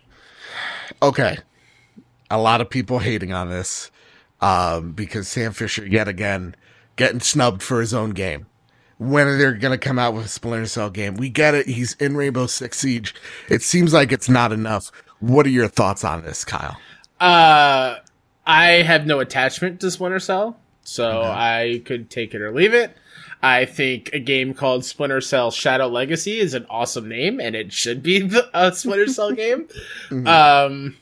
[1.03, 1.39] Okay.
[2.31, 3.91] A lot of people hating on this
[4.41, 6.55] um, because Sam Fisher yet again
[6.97, 8.47] getting snubbed for his own game.
[8.99, 11.17] When are they going to come out with a Splinter Cell game?
[11.17, 11.67] We get it.
[11.67, 13.15] He's in Rainbow Six Siege.
[13.51, 14.91] It seems like it's not enough.
[15.21, 16.79] What are your thoughts on this, Kyle?
[17.21, 17.97] Uh,
[18.47, 22.97] I have no attachment to Splinter Cell, so I could take it or leave it.
[23.47, 27.73] I think a game called Splinter Cell Shadow Legacy is an awesome name, and it
[27.73, 29.69] should be the, a Splinter Cell game.
[30.27, 30.97] Um,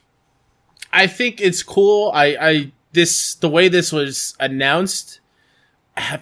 [0.92, 2.10] I think it's cool.
[2.14, 5.20] I, I this the way this was announced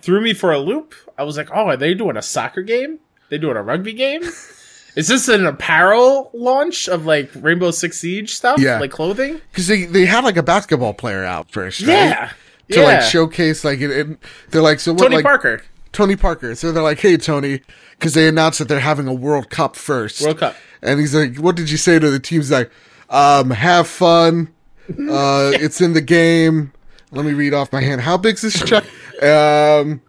[0.00, 0.94] threw me for a loop.
[1.18, 3.00] I was like, oh, are they doing a soccer game?
[3.28, 4.22] They doing a rugby game?
[4.94, 8.60] Is this an apparel launch of like Rainbow Six Siege stuff?
[8.60, 8.78] Yeah.
[8.78, 9.40] Like clothing?
[9.50, 11.88] Because they, they had like a basketball player out first, right?
[11.88, 12.32] Yeah.
[12.70, 12.86] To yeah.
[12.86, 14.18] like showcase like it, it-
[14.50, 15.62] they're like so what Tony like Parker.
[15.92, 16.54] Tony Parker.
[16.54, 17.60] So they're like, hey Tony,
[17.92, 20.22] because they announced that they're having a World Cup first.
[20.22, 20.56] World Cup.
[20.82, 22.50] And he's like, what did you say to the teams?
[22.50, 22.70] Like,
[23.10, 24.52] um, have fun.
[25.08, 26.72] Uh, it's in the game.
[27.12, 28.00] Let me read off my hand.
[28.00, 28.84] How big's this check?
[29.22, 30.02] Um,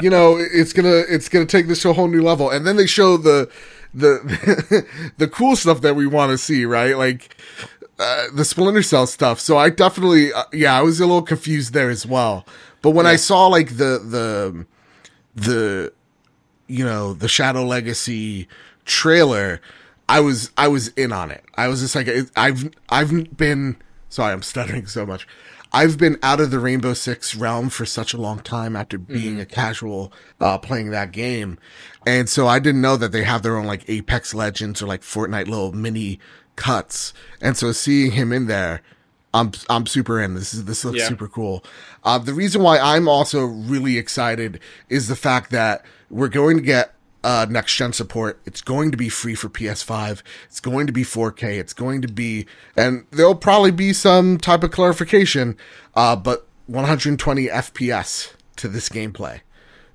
[0.00, 2.50] you know, it's gonna it's gonna take this to a whole new level.
[2.50, 3.50] And then they show the
[3.94, 6.96] the the cool stuff that we want to see, right?
[6.96, 7.36] Like
[7.98, 9.40] uh, the Splinter Cell stuff.
[9.40, 12.46] So I definitely, uh, yeah, I was a little confused there as well.
[12.82, 14.66] But when I saw like the the
[15.38, 15.92] the
[16.66, 18.48] you know the Shadow Legacy
[18.84, 19.60] trailer,
[20.08, 21.44] I was I was in on it.
[21.54, 23.76] I was just like I've I've been
[24.08, 25.26] sorry I'm stuttering so much.
[25.70, 29.38] I've been out of the Rainbow Six realm for such a long time after being
[29.38, 31.58] a casual uh, playing that game,
[32.06, 35.02] and so I didn't know that they have their own like Apex Legends or like
[35.02, 36.20] Fortnite little mini
[36.56, 38.80] cuts, and so seeing him in there,
[39.34, 40.34] I'm I'm super in.
[40.34, 41.08] This is this looks Yeah.
[41.08, 41.62] super cool.
[42.04, 46.62] Uh, the reason why I'm also really excited is the fact that we're going to
[46.62, 48.40] get uh, next gen support.
[48.46, 50.22] It's going to be free for PS5.
[50.46, 51.58] It's going to be 4K.
[51.58, 55.56] It's going to be, and there'll probably be some type of clarification,
[55.96, 59.40] uh, but 120 FPS to this gameplay.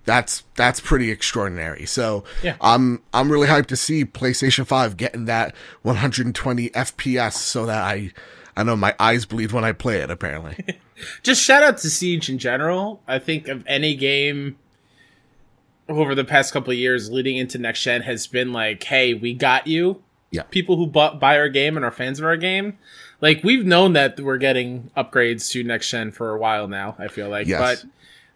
[0.05, 1.85] That's that's pretty extraordinary.
[1.85, 2.57] So Yeah.
[2.59, 8.11] I'm I'm really hyped to see PlayStation 5 getting that 120 FPS so that I
[8.55, 10.79] I know my eyes bleed when I play it apparently.
[11.23, 13.01] Just shout out to Siege in general.
[13.07, 14.57] I think of any game
[15.89, 19.33] over the past couple of years leading into next gen has been like, hey, we
[19.33, 20.01] got you.
[20.31, 20.43] Yeah.
[20.43, 22.77] People who bought, buy our game and are fans of our game.
[23.21, 27.07] Like, we've known that we're getting upgrades to next gen for a while now, I
[27.07, 27.47] feel like.
[27.47, 27.59] Yes.
[27.59, 27.89] But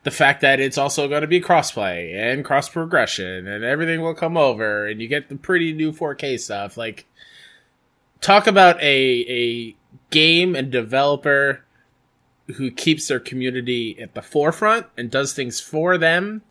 [0.04, 4.14] the fact that it's also going to be crossplay and cross progression and everything will
[4.14, 6.78] come over and you get the pretty new 4K stuff.
[6.78, 7.06] Like,
[8.22, 9.76] talk about a, a
[10.10, 11.64] game and developer
[12.56, 16.42] who keeps their community at the forefront and does things for them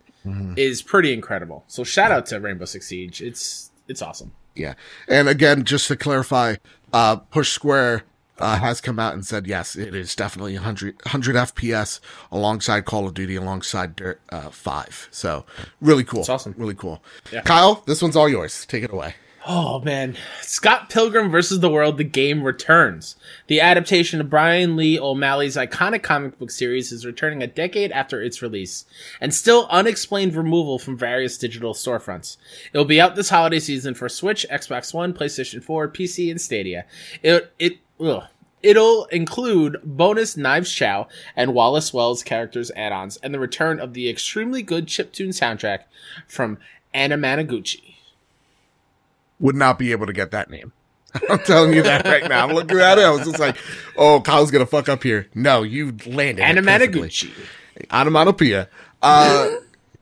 [0.57, 1.63] is pretty incredible.
[1.67, 3.21] So shout out to Rainbow Six Siege.
[3.21, 4.33] It's it's awesome.
[4.55, 4.73] Yeah.
[5.07, 6.55] And again, just to clarify,
[6.91, 8.03] uh, Push Square
[8.39, 11.99] uh, has come out and said yes, it is definitely 100, 100 FPS
[12.31, 15.07] alongside Call of Duty, alongside Dirt uh, Five.
[15.11, 15.45] So
[15.79, 16.21] really cool.
[16.21, 16.55] It's awesome.
[16.57, 17.01] Really cool.
[17.31, 17.41] Yeah.
[17.41, 18.65] Kyle, this one's all yours.
[18.65, 19.15] Take it away.
[19.49, 21.61] Oh man, Scott Pilgrim vs.
[21.61, 23.15] the World: The Game returns.
[23.47, 28.21] The adaptation of Brian Lee O'Malley's iconic comic book series is returning a decade after
[28.21, 28.83] its release,
[29.21, 32.35] and still unexplained removal from various digital storefronts.
[32.73, 36.41] It will be out this holiday season for Switch, Xbox One, PlayStation 4, PC, and
[36.41, 36.85] Stadia.
[37.23, 38.25] It it ugh.
[38.61, 41.07] It'll include bonus Knives Chow
[41.37, 45.83] and Wallace Wells characters add-ons, and the return of the extremely good chiptune soundtrack
[46.27, 46.57] from
[46.93, 47.96] Anamanaguchi.
[49.39, 50.73] Would not be able to get that name.
[51.29, 52.45] I'm telling you that right now.
[52.47, 53.03] I'm looking at it.
[53.03, 53.57] I was just like,
[53.97, 55.27] oh, Kyle's going to fuck up here.
[55.35, 56.43] No, you landed.
[56.43, 57.31] Anamanaguchi.
[57.91, 58.67] Onomatopoeia.
[59.01, 59.49] Uh,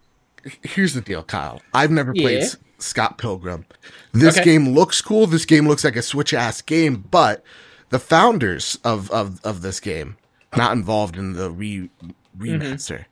[0.64, 1.62] here's the deal, Kyle.
[1.74, 2.50] I've never played Yeah.
[2.80, 3.66] Scott Pilgrim.
[4.14, 4.44] This Okay.
[4.46, 5.28] game looks cool.
[5.28, 7.44] This game looks like a Switch ass game, but
[7.90, 10.18] the founders of, of, of this game
[10.58, 11.90] not involved in the re
[12.38, 13.06] remaster.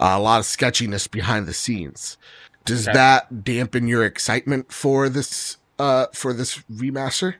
[0.00, 2.16] Uh, a lot of sketchiness behind the scenes.
[2.64, 2.94] Does Okay.
[2.96, 7.34] that dampen your excitement for this uh for this remaster?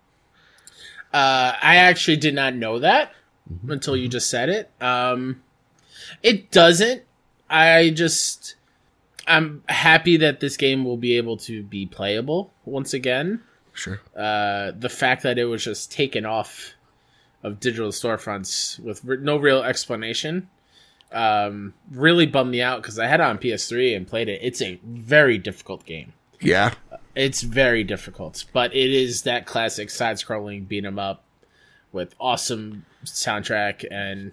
[1.12, 3.12] Uh, I actually did not know that
[3.68, 4.70] until you just said it.
[4.80, 5.42] Um,
[6.22, 7.02] it doesn't.
[7.50, 8.54] I just,
[9.26, 13.42] I'm happy that this game will be able to be playable once again.
[13.74, 14.00] Sure.
[14.16, 16.72] Uh, the fact that it was just taken off
[17.42, 20.48] of digital storefronts with r- no real explanation
[21.10, 24.40] um, really bummed me out because I had it on PS3 and played it.
[24.42, 26.14] It's a very difficult game.
[26.40, 26.72] Yeah.
[27.14, 31.24] It's very difficult, but it is that classic side-scrolling beat 'em up
[31.92, 34.32] with awesome soundtrack and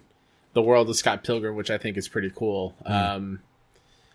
[0.54, 2.74] the world of Scott Pilgrim, which I think is pretty cool.
[2.86, 3.40] Um,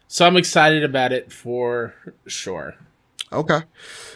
[0.07, 1.93] so I'm excited about it for
[2.25, 2.75] sure.
[3.31, 3.59] Okay.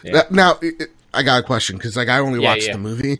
[0.02, 0.22] Yeah.
[0.30, 2.72] Now, it, it- I got a question because like I only Yeah, watched yeah.
[2.74, 3.18] the movie.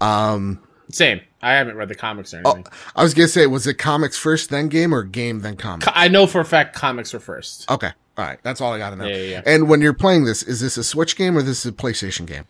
[0.00, 1.20] Um, Same.
[1.42, 2.72] I haven't read the comics or oh, anything.
[2.96, 5.84] I was gonna say, was it comics first, then game, or game then comic?
[5.84, 7.70] Co- I know for a fact comics were first.
[7.70, 9.06] Okay, all right, that's all I gotta know.
[9.06, 9.42] Yeah, yeah, yeah.
[9.46, 12.26] And when you're playing this, is this a Switch game or this is a PlayStation
[12.26, 12.44] game?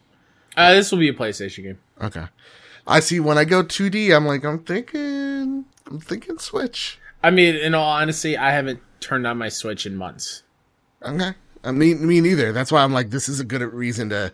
[0.56, 1.78] Uh, this will be a PlayStation game.
[2.02, 2.24] Okay,
[2.86, 3.20] I see.
[3.20, 6.98] When I go 2D, I'm like, I'm thinking, I'm thinking Switch.
[7.22, 10.42] I mean, in all honesty, I haven't turned on my Switch in months.
[11.02, 12.52] Okay, I mean, me neither.
[12.52, 14.32] That's why I'm like, this is a good reason to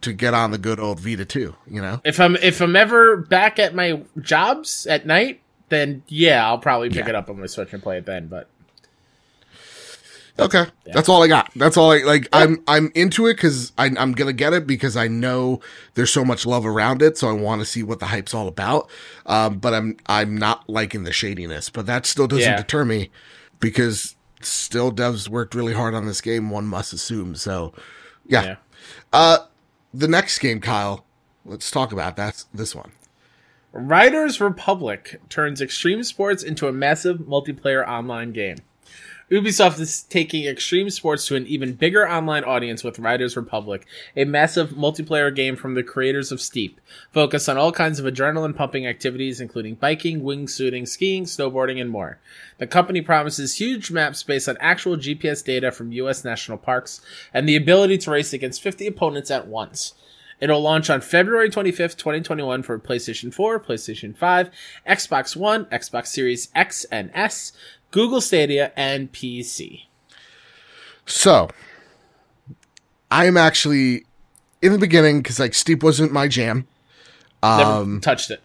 [0.00, 1.54] to get on the good old Vita 2.
[1.70, 2.00] You know?
[2.04, 6.88] If I'm if I'm ever back at my jobs at night, then yeah, I'll probably
[6.88, 7.10] pick Yeah.
[7.10, 8.26] it up on my Switch and play it then.
[8.26, 8.48] But
[10.38, 11.50] Okay, that's all I got.
[11.54, 12.26] That's all I like.
[12.32, 15.60] I'm I'm into it because I'm gonna get it because I know
[15.94, 18.48] there's so much love around it, so I want to see what the hype's all
[18.48, 18.88] about.
[19.26, 22.56] Um, but I'm I'm not liking the shadiness, but that still doesn't Yeah.
[22.56, 23.10] deter me
[23.60, 26.48] because still devs worked really hard on this game.
[26.50, 27.34] One must assume.
[27.34, 27.72] So,
[28.26, 28.42] yeah.
[28.44, 28.56] yeah.
[29.12, 29.38] Uh,
[29.92, 31.04] the next game, Kyle.
[31.44, 32.92] Let's talk about that's this one.
[33.72, 38.58] Riders Republic turns extreme sports into a massive multiplayer online game.
[39.30, 44.24] Ubisoft is taking extreme sports to an even bigger online audience with Riders Republic, a
[44.24, 46.80] massive multiplayer game from the creators of Steep,
[47.12, 52.18] focused on all kinds of adrenaline pumping activities including biking, wingsuiting, skiing, snowboarding, and more.
[52.58, 57.00] The company promises huge maps based on actual GPS data from US national parks
[57.32, 59.94] and the ability to race against 50 opponents at once.
[60.40, 64.50] It'll launch on February 25th, 2021 for PlayStation 4, PlayStation 5,
[64.88, 67.52] Xbox One, Xbox Series X and S,
[67.92, 69.82] Google Stadia, and PC.
[71.06, 71.48] So,
[73.10, 74.04] I'm actually
[74.60, 76.66] in the beginning because like Steep wasn't my jam.
[77.42, 78.40] Never Um, touched it.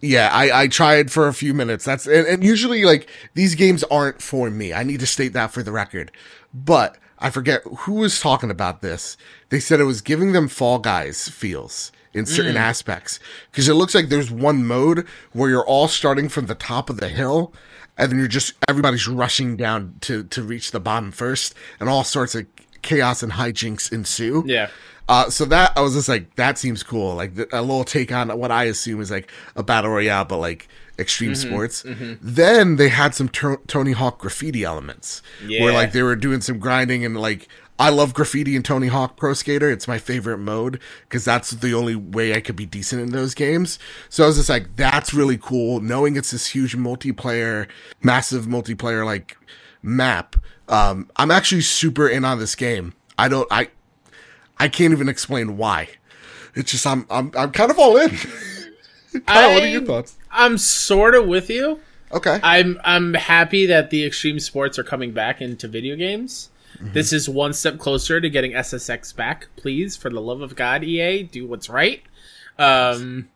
[0.00, 1.84] Yeah, I, I tried for a few minutes.
[1.84, 4.72] That's and, and usually like these games aren't for me.
[4.72, 6.12] I need to state that for the record.
[6.52, 9.16] But I forget who was talking about this.
[9.48, 13.18] They said it was giving them Fall Guys feels in certain aspects
[13.50, 16.98] because it looks like there's one mode where you're all starting from the top of
[16.98, 17.52] the hill
[17.98, 22.04] and then you're just everybody's rushing down to to reach the bottom first and all
[22.04, 22.46] sorts of
[22.82, 24.42] chaos and hijinks ensue.
[24.46, 24.68] Yeah.
[25.08, 27.14] Uh, so that I was just like, that seems cool.
[27.14, 30.66] Like a little take on what I assume is like a battle royale, but like
[30.98, 31.84] extreme Mm-hmm, sports.
[32.22, 35.62] Then they had some to- Tony Hawk graffiti elements Yeah.
[35.62, 39.16] where like they were doing some grinding and like I love graffiti and Tony Hawk
[39.16, 39.70] Pro Skater.
[39.70, 43.34] It's my favorite mode because that's the only way I could be decent in those
[43.34, 43.78] games.
[44.08, 45.80] So I was just like, that's really cool.
[45.80, 47.66] Knowing it's this huge multiplayer,
[48.02, 49.36] massive multiplayer like
[49.82, 50.36] map.
[50.68, 52.94] Um, I'm actually super in on this game.
[53.18, 53.68] I don't, I,
[54.58, 55.88] I can't even explain why.
[56.54, 58.10] It's just I'm I'm I'm kind of all in.
[59.26, 60.16] Kyle, what are your thoughts?
[60.30, 61.80] I'm sort of with you.
[62.12, 62.38] Okay.
[62.42, 66.50] I'm I'm happy that the extreme sports are coming back into video games.
[66.80, 69.48] This is one step closer to getting SSX back.
[69.56, 72.02] Please, for the love of God, EA, do what's right.
[72.58, 73.28] Um,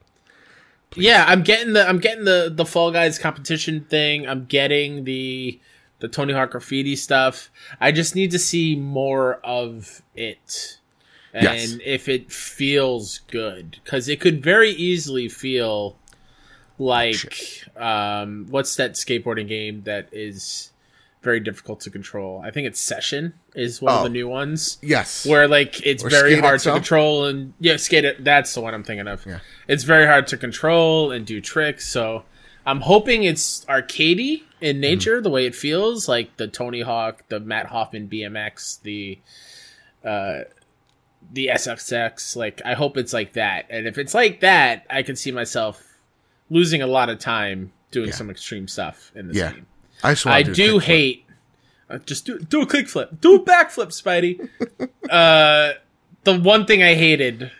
[0.96, 4.26] Yeah, I'm getting the I'm getting the the Fall Guys competition thing.
[4.26, 5.60] I'm getting the
[6.00, 7.50] the Tony Hawk graffiti stuff.
[7.80, 10.78] I just need to see more of it.
[11.34, 11.76] And Yes.
[11.84, 15.98] if it feels good cuz it could very easily feel
[16.78, 20.70] like um what's that skateboarding game that is
[21.28, 22.40] very difficult to control?
[22.42, 24.04] I think it's Session is one of Oh.
[24.04, 25.26] the new ones Yes.
[25.26, 26.68] where like it's Or very hard XL?
[26.70, 29.40] to control and yeah skate it that's the one i'm thinking of Yeah.
[29.66, 32.24] it's very hard to control and do tricks so
[32.64, 34.80] i'm hoping it's arcadey in Mm-hmm.
[34.80, 39.18] nature the way it feels like the tony hawk the matt hoffman bmx the
[40.04, 40.40] uh
[41.32, 45.16] the SSX like i hope it's like that and if it's like that i can
[45.16, 45.76] see myself
[46.48, 48.14] losing a lot of time doing Yeah.
[48.14, 49.52] some extreme stuff in this Yeah.
[49.52, 49.66] game
[50.02, 51.24] I, I do do hate.
[51.90, 54.48] Uh, just do do a kickflip, do a backflip, Spidey.
[55.10, 55.72] uh,
[56.24, 57.50] the one thing I hated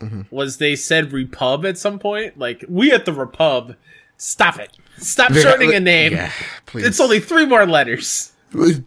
[0.00, 0.22] Mm-hmm.
[0.30, 2.38] was they said Repub at some point.
[2.38, 3.76] Like we at the Repub,
[4.18, 6.12] stop it, stop shortening a name.
[6.12, 6.30] Yeah,
[6.66, 6.86] please.
[6.86, 8.32] It's only three more letters.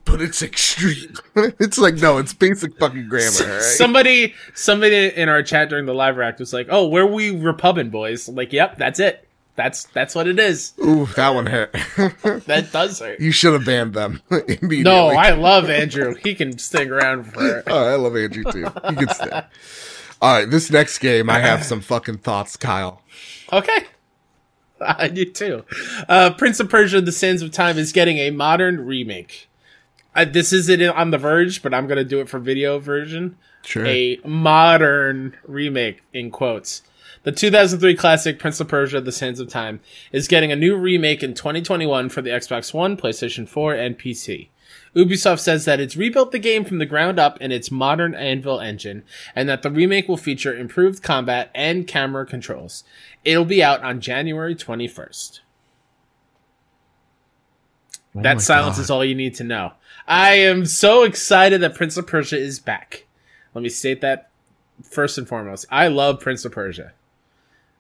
[0.06, 1.15] but it's extreme.
[1.36, 3.26] it's like no, it's basic fucking grammar.
[3.54, 3.62] right?
[3.62, 7.89] Somebody, somebody in our chat during the live react was like, "Oh, where we Repubin
[7.89, 9.28] boys?" I'm like, yep, that's it.
[9.60, 10.72] That's that's what it is.
[10.82, 11.76] Ooh, that one hurt.
[12.45, 13.19] That does hurt.
[13.19, 14.84] you should have banned them immediately.
[14.84, 16.15] No, I love Andrew.
[16.15, 18.67] He can stick around for Oh, I love Andrew too.
[18.88, 19.41] He can stay.
[20.22, 23.02] All right, this next game, I have some fucking thoughts, Kyle.
[23.52, 23.84] Okay.
[24.80, 25.65] I do too.
[26.08, 29.50] Uh, Prince of Persia: The Sands of Time is getting a modern remake.
[30.15, 33.36] Uh, this isn't on the Verge, but I'm gonna do it for video version.
[33.65, 33.86] Sure.
[33.86, 36.82] A modern remake in quotes.
[37.23, 41.21] The 2003 classic Prince of Persia: The Sands of Time is getting a new remake
[41.21, 44.49] in 2021 for the Xbox One, PlayStation 4, and PC.
[44.95, 48.60] Ubisoft says that it's rebuilt the game from the ground up in its modern Anvil
[48.60, 49.03] engine,
[49.36, 52.84] and that the remake will feature improved combat and camera controls.
[53.25, 55.41] It'll be out on January 21st.
[58.15, 58.82] Oh that silence God.
[58.82, 59.73] is all you need to know.
[60.08, 63.05] I am so excited that Prince of Persia is back.
[63.53, 64.29] Let me state that
[64.82, 65.65] first and foremost.
[65.69, 66.93] I love Prince of Persia.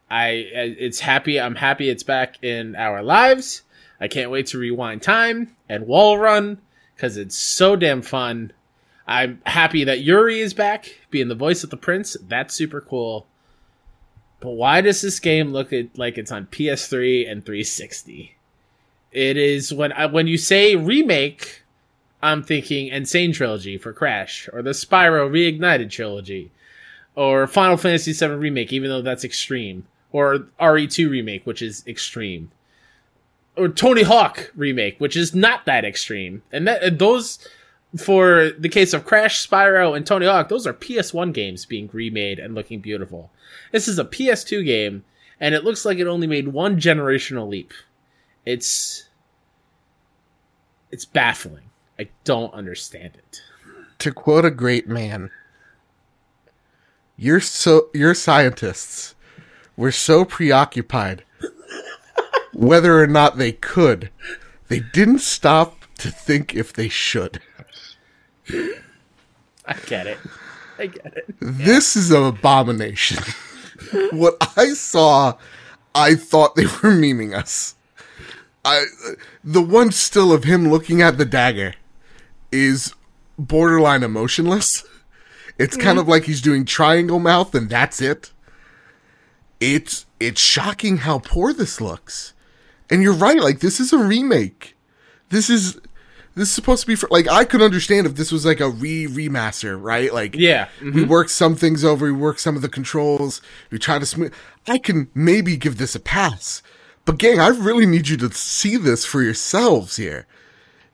[0.09, 1.39] I it's happy.
[1.39, 3.61] I'm happy it's back in our lives.
[4.01, 6.59] I can't wait to rewind time and wall run
[6.95, 8.53] because it's so damn fun.
[9.07, 12.15] I'm happy that Yuri is back, being the voice of the prince.
[12.27, 13.25] That's super cool.
[14.39, 18.35] But why does this game look like it's on PS3 and 360?
[19.11, 21.63] It is when I, when you say remake,
[22.21, 23.05] I'm thinking N.
[23.05, 26.51] Sane Trilogy for Crash or the Spyro Reignited Trilogy
[27.15, 32.51] or Final Fantasy VII Remake, even though that's extreme, or RE2 Remake, which is extreme,
[33.55, 36.41] or Tony Hawk Remake, which is not that extreme.
[36.51, 37.39] And that those,
[37.97, 42.39] for the case of Crash, Spyro, and Tony Hawk, those are PS1 games being remade
[42.39, 43.31] and looking beautiful.
[43.71, 45.03] This is a PS2 game,
[45.39, 47.73] and it looks like it only made one generational leap.
[48.45, 49.05] It's
[50.91, 51.69] it's baffling.
[51.99, 53.41] I don't understand it.
[53.99, 55.29] To quote a great man,
[57.17, 59.13] you're so your scientists
[59.79, 61.23] were so preoccupied
[62.53, 64.11] whether or not they could,
[64.67, 67.41] they didn't stop to think if they should.
[69.65, 70.17] I get it.
[70.77, 71.33] I get it.
[71.39, 73.23] This is an abomination.
[74.11, 75.37] what I saw,
[75.95, 77.75] I thought they were memeing us.
[78.65, 78.83] I
[79.41, 81.75] the one still of him looking at the dagger
[82.51, 82.93] is
[83.37, 84.83] borderline emotionless.
[85.57, 85.99] It's kind mm-hmm.
[85.99, 88.33] of like he's doing triangle mouth and that's it.
[89.59, 92.33] It's it's shocking how poor this looks.
[92.89, 94.75] And you're right, like this is a remake.
[95.29, 95.79] This is
[96.35, 98.69] this is supposed to be for like I could understand if this was like a
[98.69, 100.13] re remaster, right?
[100.13, 100.69] Like Yeah.
[100.81, 101.09] we mm-hmm.
[101.09, 103.41] work some things over, we work some of the controls,
[103.71, 104.33] we try to smooth.
[104.67, 106.61] I can maybe give this a pass.
[107.05, 110.27] But gang, I really need you to see this for yourselves here.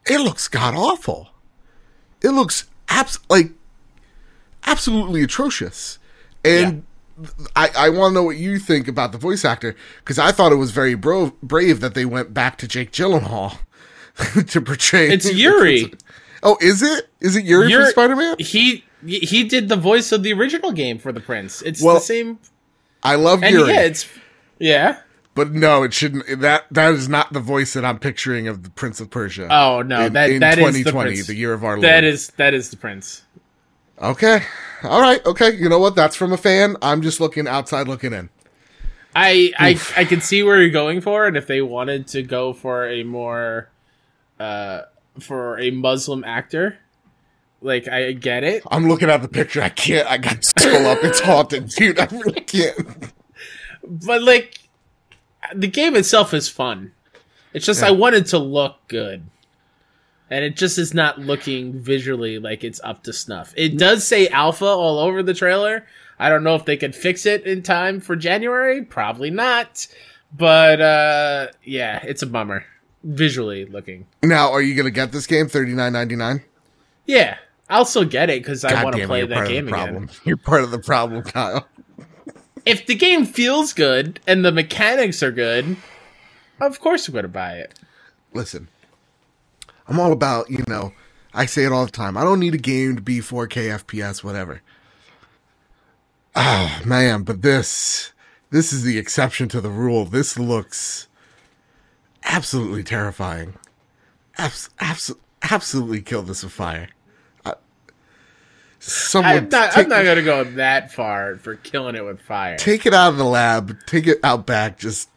[0.05, 1.29] It looks god awful.
[2.21, 3.51] It looks abs- like
[4.65, 5.99] absolutely atrocious.
[6.43, 6.83] And
[7.55, 10.51] I, I want to know what you think about the voice actor because I thought
[10.51, 13.57] it was very bro- brave that they went back to Jake Gyllenhaal
[14.49, 15.09] to portray.
[15.09, 15.93] It's Yuri.
[16.43, 17.09] Oh, is it?
[17.21, 18.35] Is it Yuri Yuri- from Spider Man?
[18.39, 21.61] He he did the voice of the original game for the Prince.
[21.61, 22.39] It's Well, the same.
[23.03, 23.73] I love And Yuri.
[23.73, 24.07] yeah, it's
[24.59, 24.99] yeah.
[25.35, 26.39] But no, it shouldn't.
[26.41, 29.47] That that is not the voice that I'm picturing of the Prince of Persia.
[29.51, 31.27] Oh no, in, that in that is 2020, the Prince.
[31.27, 31.83] the year of our Lord.
[31.83, 33.21] That is that is the Prince.
[34.01, 34.43] Okay.
[34.83, 35.25] All right.
[35.25, 35.55] Okay.
[35.55, 35.95] You know what?
[35.95, 36.75] That's from a fan.
[36.81, 38.29] I'm just looking outside, looking in.
[39.15, 42.51] I I I can see where you're going for, and if they wanted to go
[42.53, 43.69] for a more,
[44.39, 44.81] uh,
[45.21, 46.77] for a Muslim actor,
[47.61, 48.63] like I get it.
[48.69, 49.61] I'm looking at the picture.
[49.61, 50.05] I can't.
[50.09, 50.99] I got to scroll up.
[51.03, 51.97] It's haunted, dude.
[51.97, 53.13] I really can't.
[53.83, 54.59] but like
[55.53, 56.91] the game itself is fun.
[57.53, 57.87] It's just Yeah.
[57.87, 59.23] I wanted to look good.
[60.29, 63.53] And it just is not looking visually like it's up to snuff.
[63.55, 65.85] It does say alpha all over the trailer.
[66.17, 68.83] I don't know if they could fix it in time for January.
[68.83, 69.87] Probably not.
[70.35, 72.65] But uh yeah, it's a bummer.
[73.03, 74.07] Visually looking.
[74.23, 76.43] Now, are you gonna get this game thirty nine ninety nine?
[77.05, 77.37] Yeah.
[77.69, 80.09] I'll still get it because I want to play that game again.
[80.23, 81.67] You're part of the problem, Kyle.
[82.65, 85.77] If the game feels good and the mechanics are good,
[86.59, 87.79] of course I'm gonna buy it.
[88.33, 88.67] Listen,
[89.87, 90.93] I'm all about you know.
[91.33, 92.15] I say it all the time.
[92.15, 94.61] I don't need a game to be 4K FPS, whatever.
[96.35, 98.13] Oh man, but this
[98.51, 100.05] this is the exception to the rule.
[100.05, 101.07] This looks
[102.23, 103.55] absolutely terrifying.
[104.37, 106.89] Abs- abs- absolutely kill this with fire.
[108.79, 112.55] Someone I'm not, I'm not gonna go that far for killing it with fire.
[112.57, 113.75] take it out of the lab.
[113.87, 114.77] Take it out back.
[114.77, 115.09] Just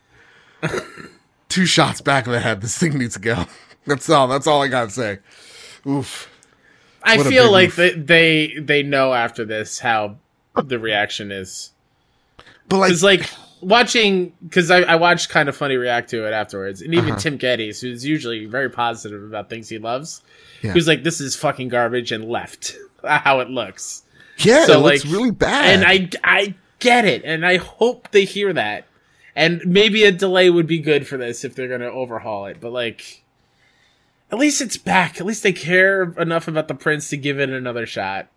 [1.51, 2.62] two shots back of the head.
[2.62, 3.45] This thing needs to go.
[3.89, 4.28] That's all.
[4.28, 5.18] That's all I gotta say.
[5.86, 6.30] Oof.
[7.03, 10.16] I feel like they, they they know after this how
[10.62, 11.70] the reaction is.
[12.68, 13.30] But like, like
[13.61, 17.18] watching, because I, I watched Kinda Funny react to it afterwards, and even Uh-huh.
[17.18, 20.22] Tim Gettys, who's usually very positive about things he loves,
[20.62, 20.72] Yeah.
[20.72, 22.76] he was like, "This is fucking garbage," and left
[23.07, 24.03] how it looks.
[24.39, 25.64] yeah, so, it looks like, really bad.
[25.66, 28.84] And I I get it, and I hope they hear that.
[29.34, 32.61] And maybe a delay would be good for this if they're gonna overhaul it.
[32.61, 33.22] But like,
[34.31, 35.20] at least it's back.
[35.20, 38.29] At least they care enough about the prince to give it another shot.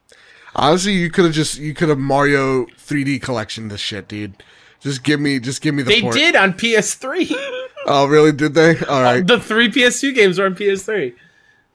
[0.55, 4.41] honestly, you could have just you could have Mario 3D collection this shit, dude.
[4.79, 5.89] Just give me, just give me the.
[5.89, 6.15] They port.
[6.15, 7.33] did on PS3.
[7.87, 8.31] Oh, really?
[8.31, 8.77] Did they?
[8.85, 11.15] All right, the three PS2 games were on PS3.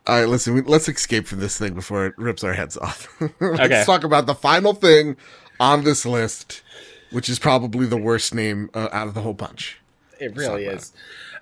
[0.06, 0.28] all right.
[0.28, 3.08] Listen, we, let's escape from this thing before it rips our heads off.
[3.40, 3.82] let's Okay.
[3.84, 5.16] talk about the final thing
[5.58, 6.62] on this list,
[7.10, 9.80] which is probably the worst name uh, out of the whole bunch.
[10.20, 10.92] It really is.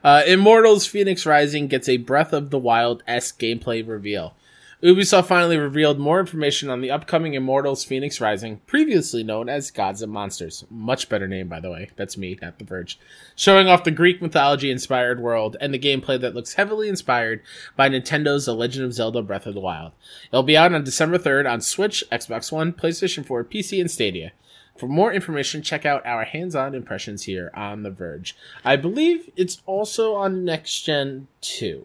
[0.05, 4.35] Uh, Immortals Phoenix Rising gets a Breath of the Wild esque gameplay reveal.
[4.83, 10.03] Ubisoft finally revealed more information on the upcoming Immortals Phoenix Rising, previously known as Gods
[10.03, 10.67] and Monsters.
[10.69, 11.89] Much better name, by the way.
[11.97, 12.99] That's me, not The Verge.
[13.35, 17.41] Showing off the Greek mythology inspired world and the gameplay that looks heavily inspired
[17.75, 19.93] by Nintendo's The Legend of Zelda Breath of the Wild.
[20.31, 24.33] It'll be out on December 3rd on Switch, Xbox One, PlayStation 4, PC, and Stadia.
[24.77, 28.37] For more information, check out our hands-on impressions here on The Verge.
[28.65, 31.85] I believe it's also on Next Gen 2.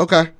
[0.00, 0.30] Okay,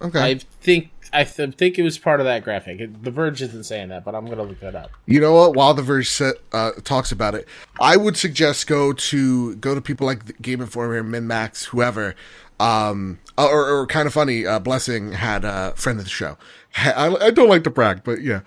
[0.00, 0.20] okay.
[0.22, 2.80] I think I th- think it was part of that graphic.
[2.80, 4.90] It- the Verge isn't saying that, but I'm gonna look that up.
[5.06, 5.54] You know what?
[5.54, 7.46] While the Verge set, uh, talks about it,
[7.80, 12.14] I would suggest go to go to people like Game Informer, MinMax, whoever.
[12.60, 14.44] Um, or, or Kinda Funny.
[14.46, 16.36] Uh, Blessing had a friend of the show.
[16.76, 18.40] I, I don't like to brag, but yeah.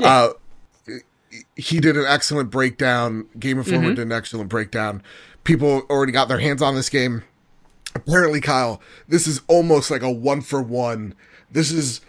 [0.00, 0.30] Uh,
[1.56, 3.26] he did an excellent breakdown.
[3.38, 3.94] Game Informer mm-hmm.
[3.96, 5.02] did an excellent breakdown.
[5.44, 7.22] People already got their hands on this game.
[7.94, 11.14] Apparently, Kyle, this is almost like a one for one.
[11.50, 12.00] This is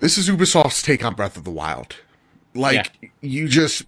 [0.00, 1.96] this is Ubisoft's take on Breath of the Wild.
[2.54, 3.84] Like you just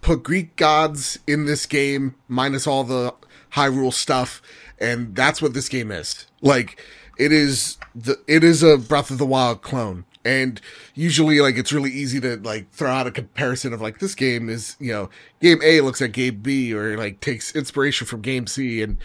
[0.00, 3.14] put Greek gods in this game, minus all the
[3.52, 4.40] Hyrule stuff,
[4.78, 6.26] and that's what this game is.
[6.40, 6.80] Like
[7.18, 10.04] it is the it is a Breath of the Wild clone.
[10.24, 10.60] And
[10.94, 14.48] usually, like it's really easy to like throw out a comparison of like this game
[14.48, 15.10] is you know
[15.40, 18.96] game A looks like game B or like takes inspiration from game C, and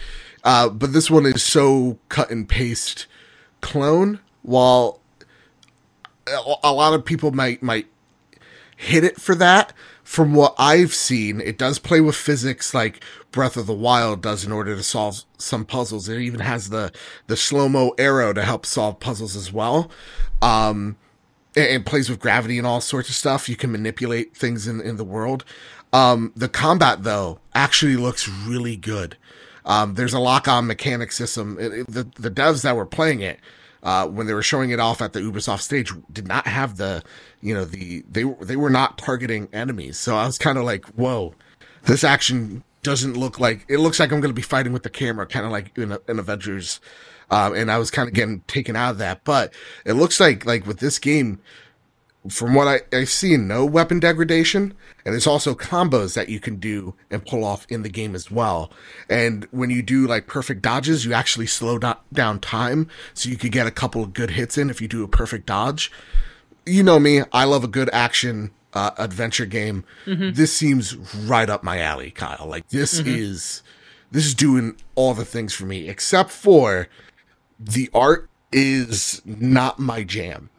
[0.43, 3.05] uh, but this one is so cut and paste
[3.61, 4.20] clone.
[4.43, 5.01] While
[6.63, 7.88] a- lot of people might might
[8.76, 9.74] hit it for that.
[10.03, 14.43] From what I've seen, it does play with physics like Breath of the Wild does
[14.43, 16.09] in order to solve some puzzles.
[16.09, 16.91] It even has the
[17.28, 19.91] the slow mo arrow to help solve puzzles as well.
[20.41, 20.95] Um,
[21.60, 23.49] and, plays with gravity and all sorts of stuff.
[23.49, 25.43] You can manipulate things in in the world.
[25.91, 29.18] Um, the combat though actually looks really good.
[29.66, 31.57] Um, there's a lock on mechanic system.
[31.60, 33.39] It- it- the the devs that were playing it
[33.84, 37.03] uh, when they were showing it off at the Ubisoft stage did not have the,
[37.41, 39.97] you know, the they were they were not targeting enemies.
[39.97, 41.34] So I was kind of like, whoa,
[41.84, 44.89] this action doesn't look like it looks like I'm going to be fighting with the
[44.89, 46.80] camera, kind of like in, in Avengers.
[47.32, 49.53] Um, and I was kind of getting taken out of that, but
[49.86, 51.39] it looks like like with this game,
[52.27, 54.73] from what I, I've seen, no weapon degradation,
[55.05, 58.30] and there's also combos that you can do and pull off in the game as
[58.30, 58.71] well.
[59.09, 63.38] And when you do like perfect dodges, you actually slow do- down time, so you
[63.38, 65.91] could get a couple of good hits in if you do a perfect dodge.
[66.65, 69.84] You know me, I love a good action uh, adventure game.
[70.34, 72.45] This seems right up my alley, Kyle.
[72.47, 73.63] Like this is
[74.11, 76.88] this is doing all the things for me, except for
[77.60, 80.49] the art is not my jam.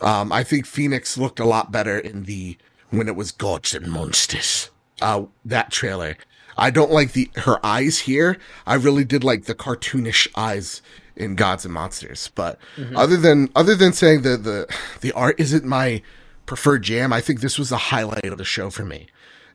[0.00, 2.58] Um, I think Phoenix looked a lot better in the
[2.90, 4.70] when it was Gods and Monsters.
[5.00, 6.16] Uh, that trailer.
[6.58, 8.38] I don't like the her eyes here.
[8.66, 10.82] I really did like the cartoonish eyes
[11.14, 12.30] in Gods and Monsters.
[12.34, 12.58] But
[12.94, 16.02] other than other than saying the the the art isn't my
[16.46, 19.06] preferred jam, I think this was the highlight of the show for me.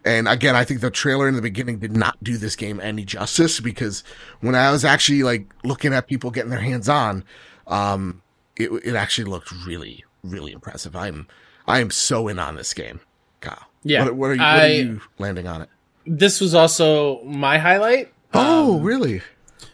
[0.04, 3.06] And again, I think the trailer in the beginning did not do this game any
[3.06, 4.04] justice because
[4.40, 7.24] when I was actually like looking at people getting their hands on,
[7.68, 8.22] um,
[8.56, 10.96] it it actually looked really really impressive.
[10.96, 11.28] I'm
[11.68, 13.00] I am so in on this game,
[13.42, 13.68] Kyle.
[13.84, 14.40] Yeah, what, what are you?
[14.42, 15.70] What I- are you landing on it?
[16.08, 18.12] This was also my highlight.
[18.34, 19.22] Oh, really?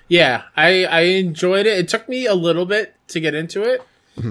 [0.10, 1.78] Yeah, I I enjoyed it.
[1.78, 3.82] It took me a little bit to get into it.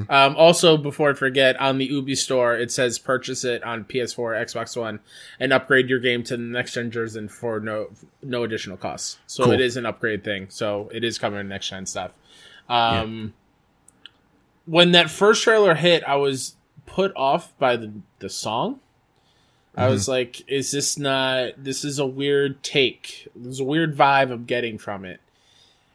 [0.08, 4.34] Um, also, before I forget, on the Ubi store, it says purchase it on PS4,
[4.44, 5.00] Xbox One,
[5.38, 7.88] and upgrade your game to the next gen version for no
[8.22, 9.18] no additional costs.
[9.26, 9.52] So Cool.
[9.52, 10.46] it is an upgrade thing.
[10.50, 12.10] So it is covering next gen stuff.
[12.68, 13.34] Um,
[14.64, 16.56] When that first trailer hit, I was
[16.86, 18.80] put off by the the song.
[19.78, 21.52] I was like, "Is this not?
[21.62, 23.28] This is a weird take.
[23.36, 25.20] There's a weird vibe I'm getting from it."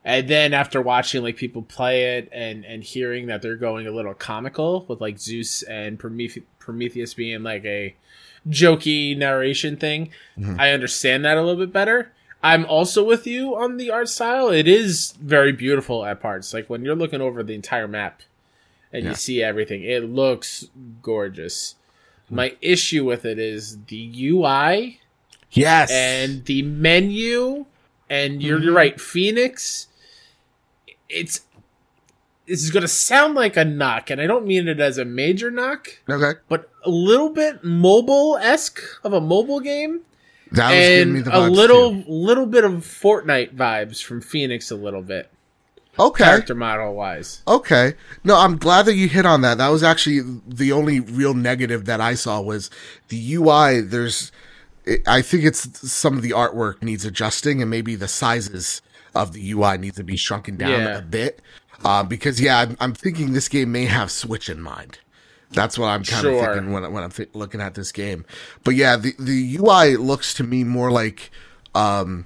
[0.04, 3.92] And then after watching like people play it and and hearing that they're going a
[3.92, 7.96] little comical with like Zeus and Promethe- Prometheus being like a
[8.50, 10.60] jokey narration thing, mm-hmm.
[10.60, 12.12] I understand that a little bit better.
[12.44, 14.50] I'm also with you on the art style.
[14.50, 16.54] It is very beautiful at parts.
[16.54, 18.22] Like when you're looking over the entire map
[18.92, 19.10] and Yeah.
[19.10, 20.68] you see everything, it looks
[21.04, 21.76] gorgeous.
[22.26, 22.36] Mm-hmm.
[22.36, 25.00] My issue with it is the UI
[25.52, 25.92] Yes.
[25.92, 27.66] and the menu
[28.10, 28.76] and you're, you're mm-hmm.
[28.76, 29.88] right phoenix
[31.12, 31.42] it's
[32.48, 35.06] this is going to sound like a knock and i don't mean it as a
[35.06, 40.02] major knock okay, but a little bit mobile-esque of a mobile game
[40.52, 42.04] that was giving me the a little too.
[42.12, 45.30] little bit of fortnite vibes from phoenix a little bit
[46.00, 46.24] Okay.
[46.24, 47.96] character model wise Okay.
[48.24, 49.58] No, I'm glad that you hit on that.
[49.58, 52.70] That was actually the only real negative that I saw was
[53.10, 53.82] the UI.
[53.82, 54.32] There's,
[55.06, 58.82] I think it's some of the artwork needs adjusting and maybe the sizes
[59.16, 60.98] of the UI needs to be shrunken down Yeah.
[60.98, 61.42] a bit.
[61.84, 65.00] Uh, because yeah, I'm, I'm thinking this game may have Switch in mind.
[65.52, 66.40] That's what I'm kind Sure.
[66.40, 68.24] of thinking when, when I'm th- looking at this game.
[68.64, 71.32] But yeah, the, the UI looks to me more like,
[71.76, 72.26] um,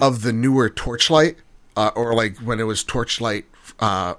[0.00, 1.36] of the newer Torchlight,
[1.76, 3.44] uh, or like when it was Torchlight,
[3.80, 4.14] uh,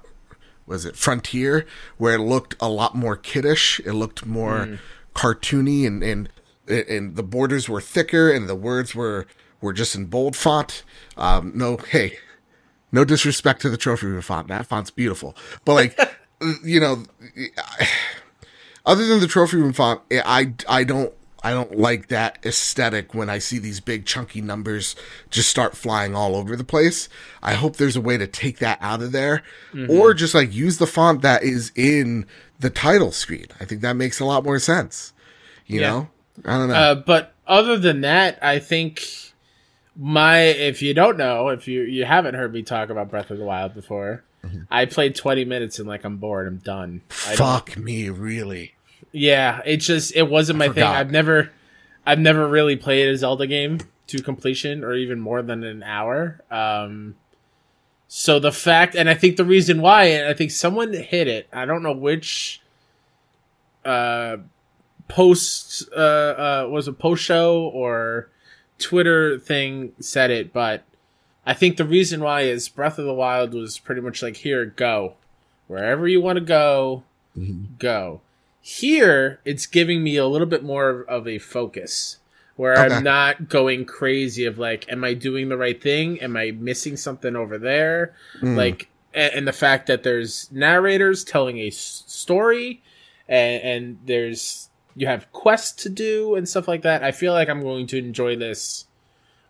[0.66, 1.66] was it Frontier,
[1.98, 3.80] where it looked a lot more kiddish.
[3.84, 4.78] It looked more
[5.14, 6.28] cartoony, and and
[6.68, 9.26] and the borders were thicker, and the words were
[9.64, 10.84] were just in bold font.
[11.16, 12.18] Um, no, hey,
[12.92, 14.48] no disrespect to the trophy room font.
[14.48, 15.34] That font's beautiful,
[15.64, 15.98] but like,
[16.64, 17.02] you know,
[18.86, 21.12] other than the trophy room font, I I don't
[21.42, 24.96] I don't like that aesthetic when I see these big chunky numbers
[25.30, 27.08] just start flying all over the place.
[27.42, 29.42] I hope there's a way to take that out of there
[29.88, 32.26] or just like use the font that is in
[32.60, 33.46] the title screen.
[33.60, 35.12] I think that makes a lot more sense.
[35.66, 35.90] You Yeah.
[35.90, 36.08] know?
[36.46, 36.74] I don't know.
[36.74, 39.06] Uh, but other than that, I think
[39.96, 43.38] my if you don't know, if you you haven't heard me talk about Breath of
[43.38, 44.24] the Wild before,
[44.70, 47.02] I played 20 minutes and like I'm bored, I'm done.
[47.08, 48.74] Fuck me, really.
[49.12, 50.82] Yeah, it just it wasn't my thing.
[50.84, 51.50] I've never
[52.04, 53.78] I've never really played a Zelda game
[54.08, 56.42] to completion or even more than an hour.
[56.50, 57.14] Um
[58.08, 61.48] so the fact and I think the reason why and I think someone hit it.
[61.52, 62.60] I don't know which
[63.84, 64.38] uh
[65.08, 68.30] post uh uh was a post show or
[68.78, 70.84] Twitter thing said it, but
[71.46, 74.64] I think the reason why is Breath of the Wild was pretty much like here
[74.64, 75.14] go.
[75.66, 77.04] Wherever you want to go,
[77.78, 78.20] go.
[78.60, 82.18] Here, it's giving me a little bit more of a focus
[82.56, 82.94] where Okay.
[82.94, 86.20] I'm not going crazy of like, am I doing the right thing?
[86.20, 88.14] Am I missing something over there?
[88.40, 88.56] Mm.
[88.56, 92.82] Like, and the fact that there's narrators telling a story
[93.28, 97.02] and, and there's, you have quests to do and stuff like that.
[97.02, 98.86] I feel like I'm going to enjoy this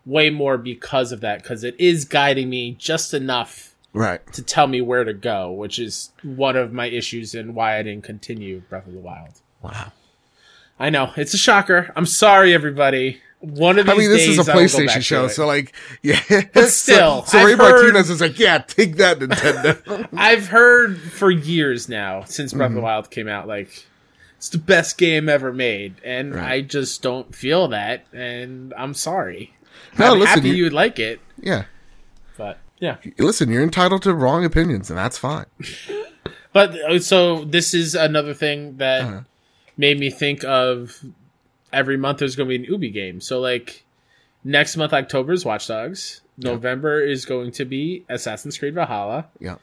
[0.05, 4.21] way more because of that, because it is guiding me just enough Right.
[4.33, 7.83] to tell me where to go, which is one of my issues and why I
[7.83, 9.33] didn't continue Breath of the Wild.
[9.61, 9.91] Wow.
[10.79, 11.91] I know it's a shocker.
[11.95, 13.21] I'm sorry, everybody.
[13.39, 16.19] One of these I mean, this days is a PlayStation show, so like, yeah.
[16.53, 20.09] But still, so, so Ray heard- Martinez is like, yeah, take that, Nintendo.
[20.17, 22.77] I've heard for years now since Breath Mm-hmm.
[22.77, 23.85] of the Wild came out, like
[24.45, 26.51] it's the best game ever made, and Right.
[26.51, 29.55] I just don't feel that, and I'm sorry.
[29.97, 31.63] No, I'm listen, happy you- would like it, yeah.
[32.37, 32.97] but yeah.
[33.17, 35.45] Listen, you're entitled to wrong opinions, and that's fine.
[36.53, 39.21] But uh, so this is another thing that Uh-huh.
[39.77, 41.03] made me think of
[41.73, 43.19] every month there's going to be an Ubi game.
[43.19, 43.83] So like
[44.45, 46.21] next month October is Watch Dogs.
[46.37, 49.25] November is going to be Assassin's Creed Valhalla.
[49.41, 49.55] Yeah.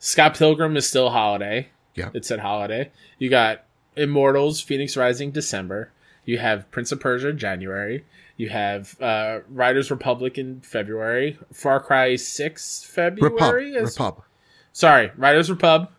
[0.00, 1.68] Scott Pilgrim is still holiday.
[1.94, 2.10] Yeah.
[2.12, 2.90] It said holiday.
[3.18, 3.64] You got
[3.96, 5.90] Immortals, Phoenix Rising, December.
[6.24, 8.04] You have Prince of Persia January.
[8.36, 11.38] You have uh, Riders Republic in February.
[11.52, 13.72] Far Cry Six February.
[13.72, 13.84] Repub.
[13.84, 14.22] is- Repub.
[14.72, 15.90] Sorry, Riders Repub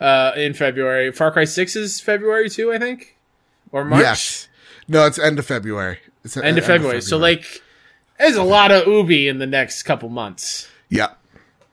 [0.00, 1.10] uh, in February.
[1.10, 3.16] Far Cry Six is February too, I think,
[3.72, 4.02] or March.
[4.02, 4.48] Yes.
[4.86, 5.98] No, it's end of February.
[6.24, 7.00] It's End of February.
[7.00, 7.62] So like,
[8.18, 10.68] there's a lot of Ubi in the next couple months.
[10.90, 11.18] Yep.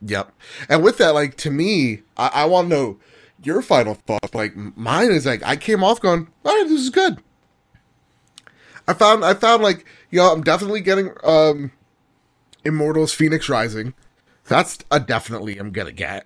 [0.01, 0.31] Yep.
[0.69, 2.99] And with that, like to me, I, I want to know
[3.43, 4.33] your final thoughts.
[4.33, 7.17] Like mine is like I came off going, all right, this is good.
[8.87, 11.71] I found I found like you know I'm definitely getting um
[12.65, 13.93] Immortals Phoenix Rising.
[14.47, 16.25] That's a definitely I'm gonna get.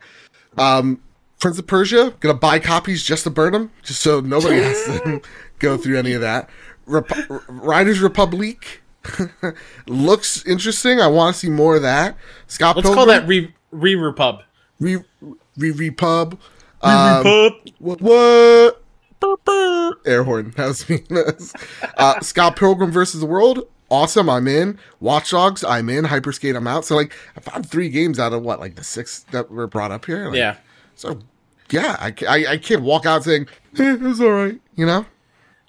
[0.58, 1.02] Um
[1.40, 5.22] Prince of Persia, gonna buy copies just to burn them, just so nobody has to
[5.60, 6.50] go through any of that.
[6.86, 7.12] Rep-
[7.48, 8.82] Riders Republic
[9.88, 11.02] looks interesting.
[11.02, 12.16] I want to see more of that.
[12.48, 14.44] Scott Let's Pilgrim, call that re re Repub.
[14.80, 15.00] Re
[15.58, 16.40] Re Repub.
[16.84, 17.24] Um,
[17.80, 18.02] what?
[18.02, 18.84] what?
[19.20, 19.92] Burr, burr.
[20.06, 20.54] Air horn.
[20.58, 21.04] That was me.
[21.98, 23.68] uh, Scott Pilgrim versus the World.
[23.90, 24.30] Awesome.
[24.30, 24.80] I'm in.
[25.00, 25.64] Watch Dogs.
[25.64, 26.06] I'm in.
[26.06, 26.56] Hyperscape.
[26.56, 26.84] I'm out.
[26.84, 29.92] So like, I found three games out of what, like the six that were brought
[29.92, 30.28] up here.
[30.28, 30.56] Like, Yeah.
[30.96, 31.20] So
[31.70, 33.48] yeah, I, I, I can't walk out saying
[33.80, 34.60] eh, it's all right.
[34.76, 35.06] You know.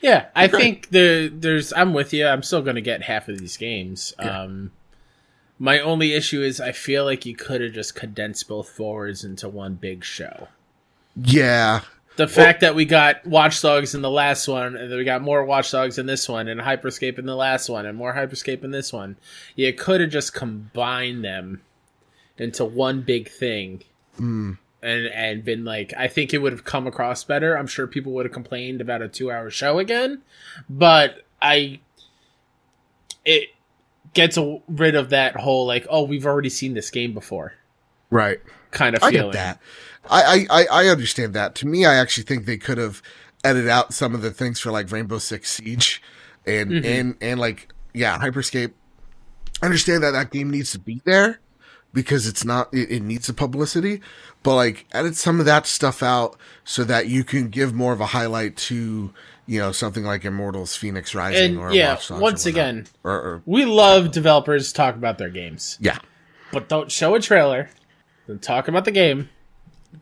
[0.01, 1.73] Yeah, I think the there's.
[1.73, 2.27] I'm with you.
[2.27, 4.13] I'm still going to get half of these games.
[4.19, 4.73] Um,
[5.59, 9.49] my only issue is I feel like you could have just condensed both forwards into
[9.49, 10.49] one big show.
[11.17, 11.81] Yeah.
[12.17, 15.21] The fact that we got Watch Dogs in the last one, and then we got
[15.21, 18.63] more Watch Dogs in this one, and Hyperscape in the last one, and more Hyperscape
[18.63, 19.17] in this one,
[19.57, 21.63] you could have just combined them
[22.39, 23.83] into one big thing,
[24.17, 24.53] hmm.
[24.81, 27.59] and and been like, I think it would have come across better.
[27.59, 30.23] I'm sure people would have complained about a two hour show again,
[30.71, 31.81] but I
[33.25, 33.49] it
[34.13, 37.55] gets a, rid of that whole like, oh, we've already seen this game before
[38.11, 38.41] Right.
[38.71, 39.33] kind of I feeling.
[39.33, 39.61] get that.
[40.11, 41.55] I, I, I understand that.
[41.57, 43.03] To me, I actually think they could have
[43.43, 46.03] edited out some of the things for like Rainbow Six Siege
[46.47, 46.87] and Mm-hmm.
[46.87, 48.73] and and like yeah, Hyperscape.
[49.63, 51.41] I understand that that game needs to be there
[51.93, 54.01] because it's not it, it needs the publicity,
[54.43, 58.01] but like edit some of that stuff out so that you can give more of
[58.01, 59.13] a highlight to
[59.47, 62.47] you know something like Immortals Phoenix Rising And or yeah, or once whatnot.
[62.47, 65.99] again, or, or we love developers talk about their games, yeah
[66.53, 67.69] but don't show a trailer,
[68.27, 69.29] then talk about the game,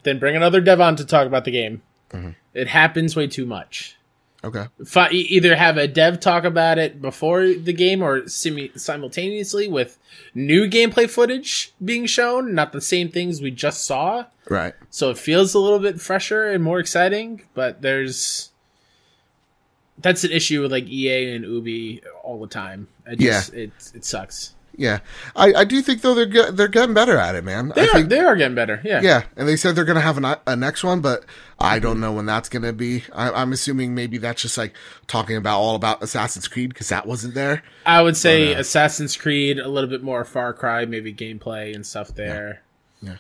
[0.03, 1.83] then bring another dev on to talk about the game.
[2.11, 2.31] Mm-hmm.
[2.55, 3.97] It happens way too much.
[4.45, 9.69] okay Fi- either have a dev talk about it before the game or simu- simultaneously
[9.69, 9.99] with
[10.35, 14.27] new gameplay footage being shown, not the same things we just saw.
[14.51, 18.51] right So it feels a little bit fresher and more exciting, but there's
[19.99, 22.89] that's an issue with like EA and Ubi all the time.
[23.07, 24.55] It just, it it sucks.
[24.75, 25.01] Yeah
[25.37, 27.85] I I do think though they're get, they're getting better at it man They I
[27.85, 28.81] are think they are getting better.
[28.85, 29.01] Yeah.
[29.03, 31.25] Yeah, and they said they're gonna have a, a next one, but
[31.59, 33.05] I don't know when that's gonna be.
[33.15, 34.75] I, I'm assuming maybe that's just like
[35.07, 37.63] talking about all about Assassin's Creed because that wasn't there.
[37.87, 41.75] I would say But, uh, Assassin's Creed, a little bit more Far Cry, maybe gameplay
[41.75, 42.63] and stuff there.
[43.01, 43.17] Yeah.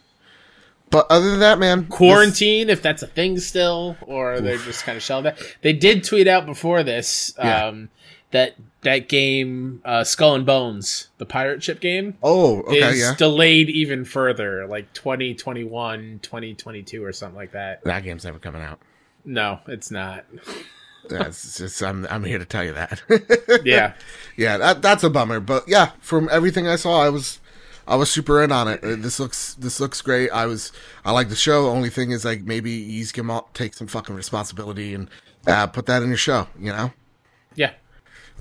[0.90, 4.96] But other than that, man, Quarantine, if that's a thing still, or they're just kind
[4.96, 5.38] of shelved that.
[5.62, 7.66] They did tweet out before this Yeah.
[7.66, 7.88] um,
[8.32, 13.14] that that game, uh, Skull and Bones, the pirate ship game, oh, okay, is yeah,
[13.14, 17.82] delayed even further, like 2021, 2022 or something like that.
[17.84, 18.80] that game's never coming out.
[19.24, 20.24] No, it's not.
[21.08, 23.02] That's just I'm I'm here to tell you that.
[23.64, 23.94] Yeah.
[24.36, 25.40] yeah, that that's a bummer.
[25.40, 27.40] But yeah, from everything I saw, I was
[27.88, 28.84] I was super in on it.
[28.84, 30.30] Uh, This looks this looks great.
[30.30, 30.70] I was
[31.04, 31.68] I like the show.
[31.68, 35.10] Only thing is like maybe you can all take some fucking responsibility and
[35.46, 36.46] uh, put that in your show.
[36.58, 36.92] You know.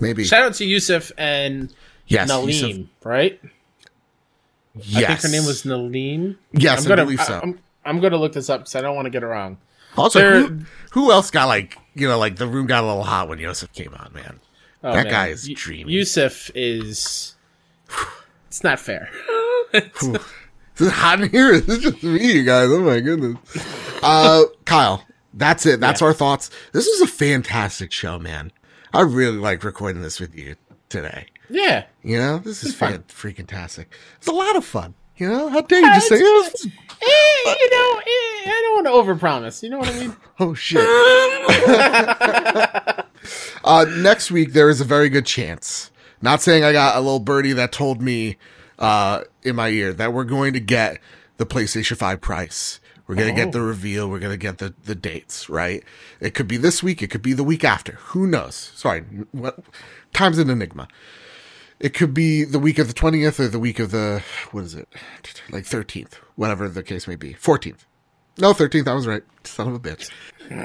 [0.02, 1.74] Maybe Shout out to Yusuf and
[2.08, 3.40] yes, Nalim, Yusuf- right?
[4.76, 5.04] yes.
[5.04, 6.38] I think her name was Nalim.
[6.52, 7.36] Yes, I'm gonna, believe so.
[7.36, 9.58] I, am I'm gonna look this up because I don't want to get it wrong.
[9.98, 10.60] Also, There- who,
[10.92, 13.72] who else got like you know like the room got a little hot when Yusuf
[13.74, 14.40] came on, man.
[14.84, 15.12] Oh, That man.
[15.14, 15.92] guy is Y- dreamy.
[15.94, 17.36] Yusuf is.
[18.48, 19.10] It's not fair.
[20.78, 21.52] Is it hot in here?
[21.54, 22.70] Is it just me, you guys?
[22.70, 23.38] Oh my goodness.
[24.02, 25.80] Uh, Kyle, that's it.
[25.80, 26.08] That's Yeah.
[26.08, 26.50] our thoughts.
[26.72, 28.52] This was a fantastic show, man.
[28.94, 30.56] I really like recording this with you
[30.90, 31.28] today.
[31.50, 31.86] yeah.
[32.04, 33.04] You know, this is fun.
[33.08, 33.94] freaking tastic.
[34.18, 34.96] It's a lot of fun.
[35.18, 38.86] You know, how dare you just say, "Oh, is- Eh, you know, eh, I don't
[38.86, 39.62] want to overpromise.
[39.64, 40.16] You know what I mean?
[40.40, 40.82] oh shit.
[43.64, 45.92] uh, next week there is a very good chance.
[46.22, 48.38] Not saying I got a little birdie that told me
[48.80, 51.00] uh, in my ear that we're going to get
[51.38, 52.80] the PlayStation 5 price.
[53.12, 53.46] We're going to Oh.
[53.46, 54.10] get the reveal.
[54.10, 55.84] We're going to get the, the dates, right?
[56.22, 57.02] It could be this week.
[57.02, 57.94] It could be the week after.
[58.14, 58.72] Who knows?
[58.74, 59.02] Sorry.
[59.34, 59.60] What,
[60.14, 60.88] time's an enigma.
[61.78, 64.76] It could be the week of the 20th or the week of the, what is
[64.76, 64.88] it?
[65.50, 67.34] Like 13th, whatever the case may be.
[67.34, 67.80] 14th.
[68.38, 68.88] No, 13th.
[68.88, 69.24] I was right.
[69.44, 70.10] Son of a bitch.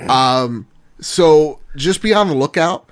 [0.08, 0.68] Um,
[1.00, 2.88] so just be on the lookout.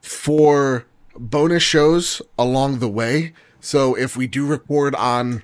[0.00, 0.84] for
[1.16, 3.34] bonus shows along the way.
[3.60, 5.42] So if we do record on,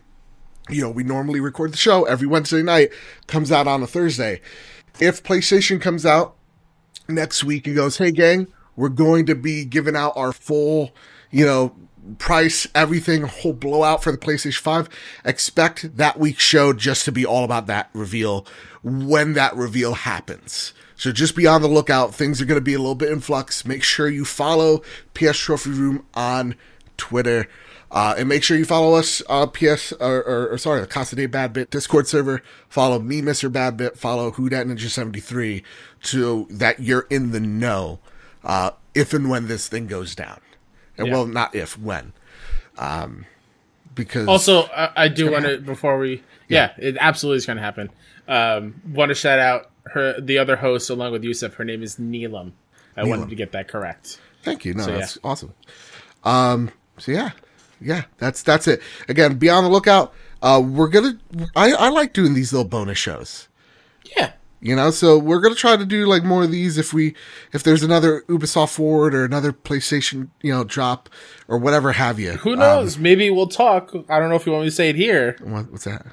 [0.69, 2.91] you know, we normally record the show every Wednesday night,
[3.27, 4.41] comes out on a Thursday.
[5.01, 6.37] If PlayStation comes out
[7.09, 8.47] next week and goes, hey, gang,
[8.77, 10.93] we're going to be giving out our full,
[11.31, 11.75] you know,
[12.19, 14.89] price, everything, whole blowout for the PlayStation 5.
[15.25, 18.47] Expect that week's show just to be all about that reveal
[18.83, 20.73] when that reveal happens.
[20.97, 22.15] So just be on the lookout.
[22.15, 23.65] Things are going to be a little bit in flux.
[23.65, 24.83] Make sure you follow
[25.15, 26.55] PS Trophy Room on
[26.97, 27.49] Twitter.
[27.93, 31.15] Uh, and make sure you follow us, uh, PS, or, or, or sorry, the Casa
[31.15, 32.43] Badbit Discord server.
[32.67, 33.53] Follow me, Mr.
[33.53, 33.99] Badbit.
[33.99, 35.63] Follow Who Dat Ninja 73
[36.01, 37.99] so that you're in the know,
[38.45, 40.41] uh, if and when this thing goes down.
[40.97, 41.13] And Yeah.
[41.13, 42.15] well, not if, when.
[42.79, 43.27] Um,
[43.95, 47.63] because Also, I, I do want to before we yeah, it absolutely is going to
[47.63, 47.91] happen.
[48.27, 51.55] Um, want to shout out her the other host along with Yusuf.
[51.55, 52.53] Her name is Neelam.
[52.97, 54.19] I wanted to get that correct.
[54.43, 54.75] Thank you.
[54.75, 55.55] No, So, that's awesome.
[56.25, 57.31] Um, so yeah,
[57.85, 58.81] yeah, that's that's it.
[59.09, 60.13] Again, be on the lookout.
[60.41, 61.19] Uh, we're gonna.
[61.55, 63.49] I I like doing these little bonus shows.
[64.17, 67.15] Yeah, You know, so we're gonna try to do like more of these if we
[67.53, 71.09] if there's another Ubisoft forward or another PlayStation you know drop
[71.49, 72.33] or whatever have you.
[72.33, 72.99] who knows?
[72.99, 73.93] Maybe we'll talk.
[74.09, 75.37] I don't know if you want me to say it here.
[75.45, 76.07] Um, what, what's that?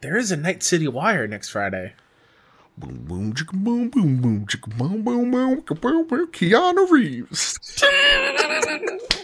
[0.00, 1.92] There is a Night City Wire next Friday.
[2.76, 7.58] Boom boom chicka boom boom boom chicka boom boom boom boom boom Keanu Reeves.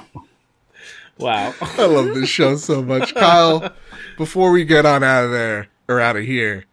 [1.19, 1.53] Wow.
[1.61, 3.13] I love this show so much.
[3.13, 3.73] Kyle,
[4.17, 6.63] before we get on out of there or out of here,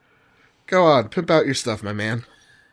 [0.68, 2.24] go on, pimp out your stuff, my man.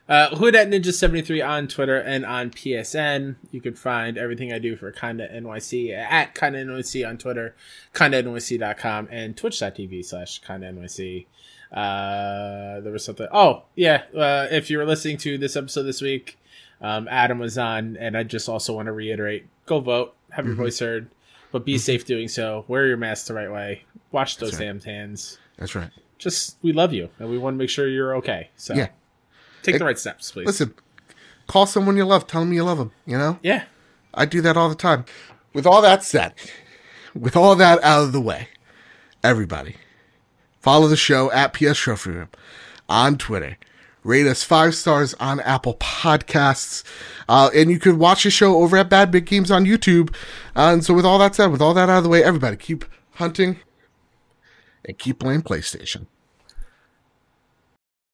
[0.07, 3.37] Uh, Who Dat Ninja seventy three on Twitter and on PSN.
[3.51, 7.55] You can find everything I do for Kinda NYC at Kinda NYC on Twitter,
[7.95, 11.25] KindaNYC.com, and Twitch.tv slash Kinda NYC.
[11.71, 13.27] Uh, there was something.
[13.31, 16.37] Oh yeah, uh, if you were listening to this episode this week,
[16.83, 20.55] um, Adam was on, and I just also want to reiterate: go vote, have your
[20.55, 21.09] voice heard,
[21.51, 22.65] but be safe doing so.
[22.67, 23.85] Wear your mask the right way.
[24.11, 24.65] Wash those right.
[24.65, 25.39] damn hands.
[25.57, 25.89] That's right.
[26.17, 28.49] Just we love you, and we want to make sure you're okay.
[28.55, 28.89] So Yeah.
[29.63, 30.45] take the right steps, please.
[30.45, 30.73] Listen,
[31.47, 33.39] call someone you love, tell them you love them, you know?
[33.43, 33.63] Yeah.
[34.13, 35.05] I do that all the time.
[35.53, 36.33] With all that said,
[37.13, 38.47] with all that out of the way,
[39.23, 39.75] everybody,
[40.59, 42.29] follow the show at PS Trophy Room
[42.89, 43.57] on Twitter.
[44.03, 46.83] Rate us five stars on Apple Podcasts.
[47.29, 50.13] Uh, and you can watch the show over at Badbit Games on YouTube.
[50.55, 52.57] Uh, and so, with all that said, with all that out of the way, everybody
[52.57, 52.85] keep
[53.15, 53.59] hunting
[54.85, 56.07] and keep playing PlayStation.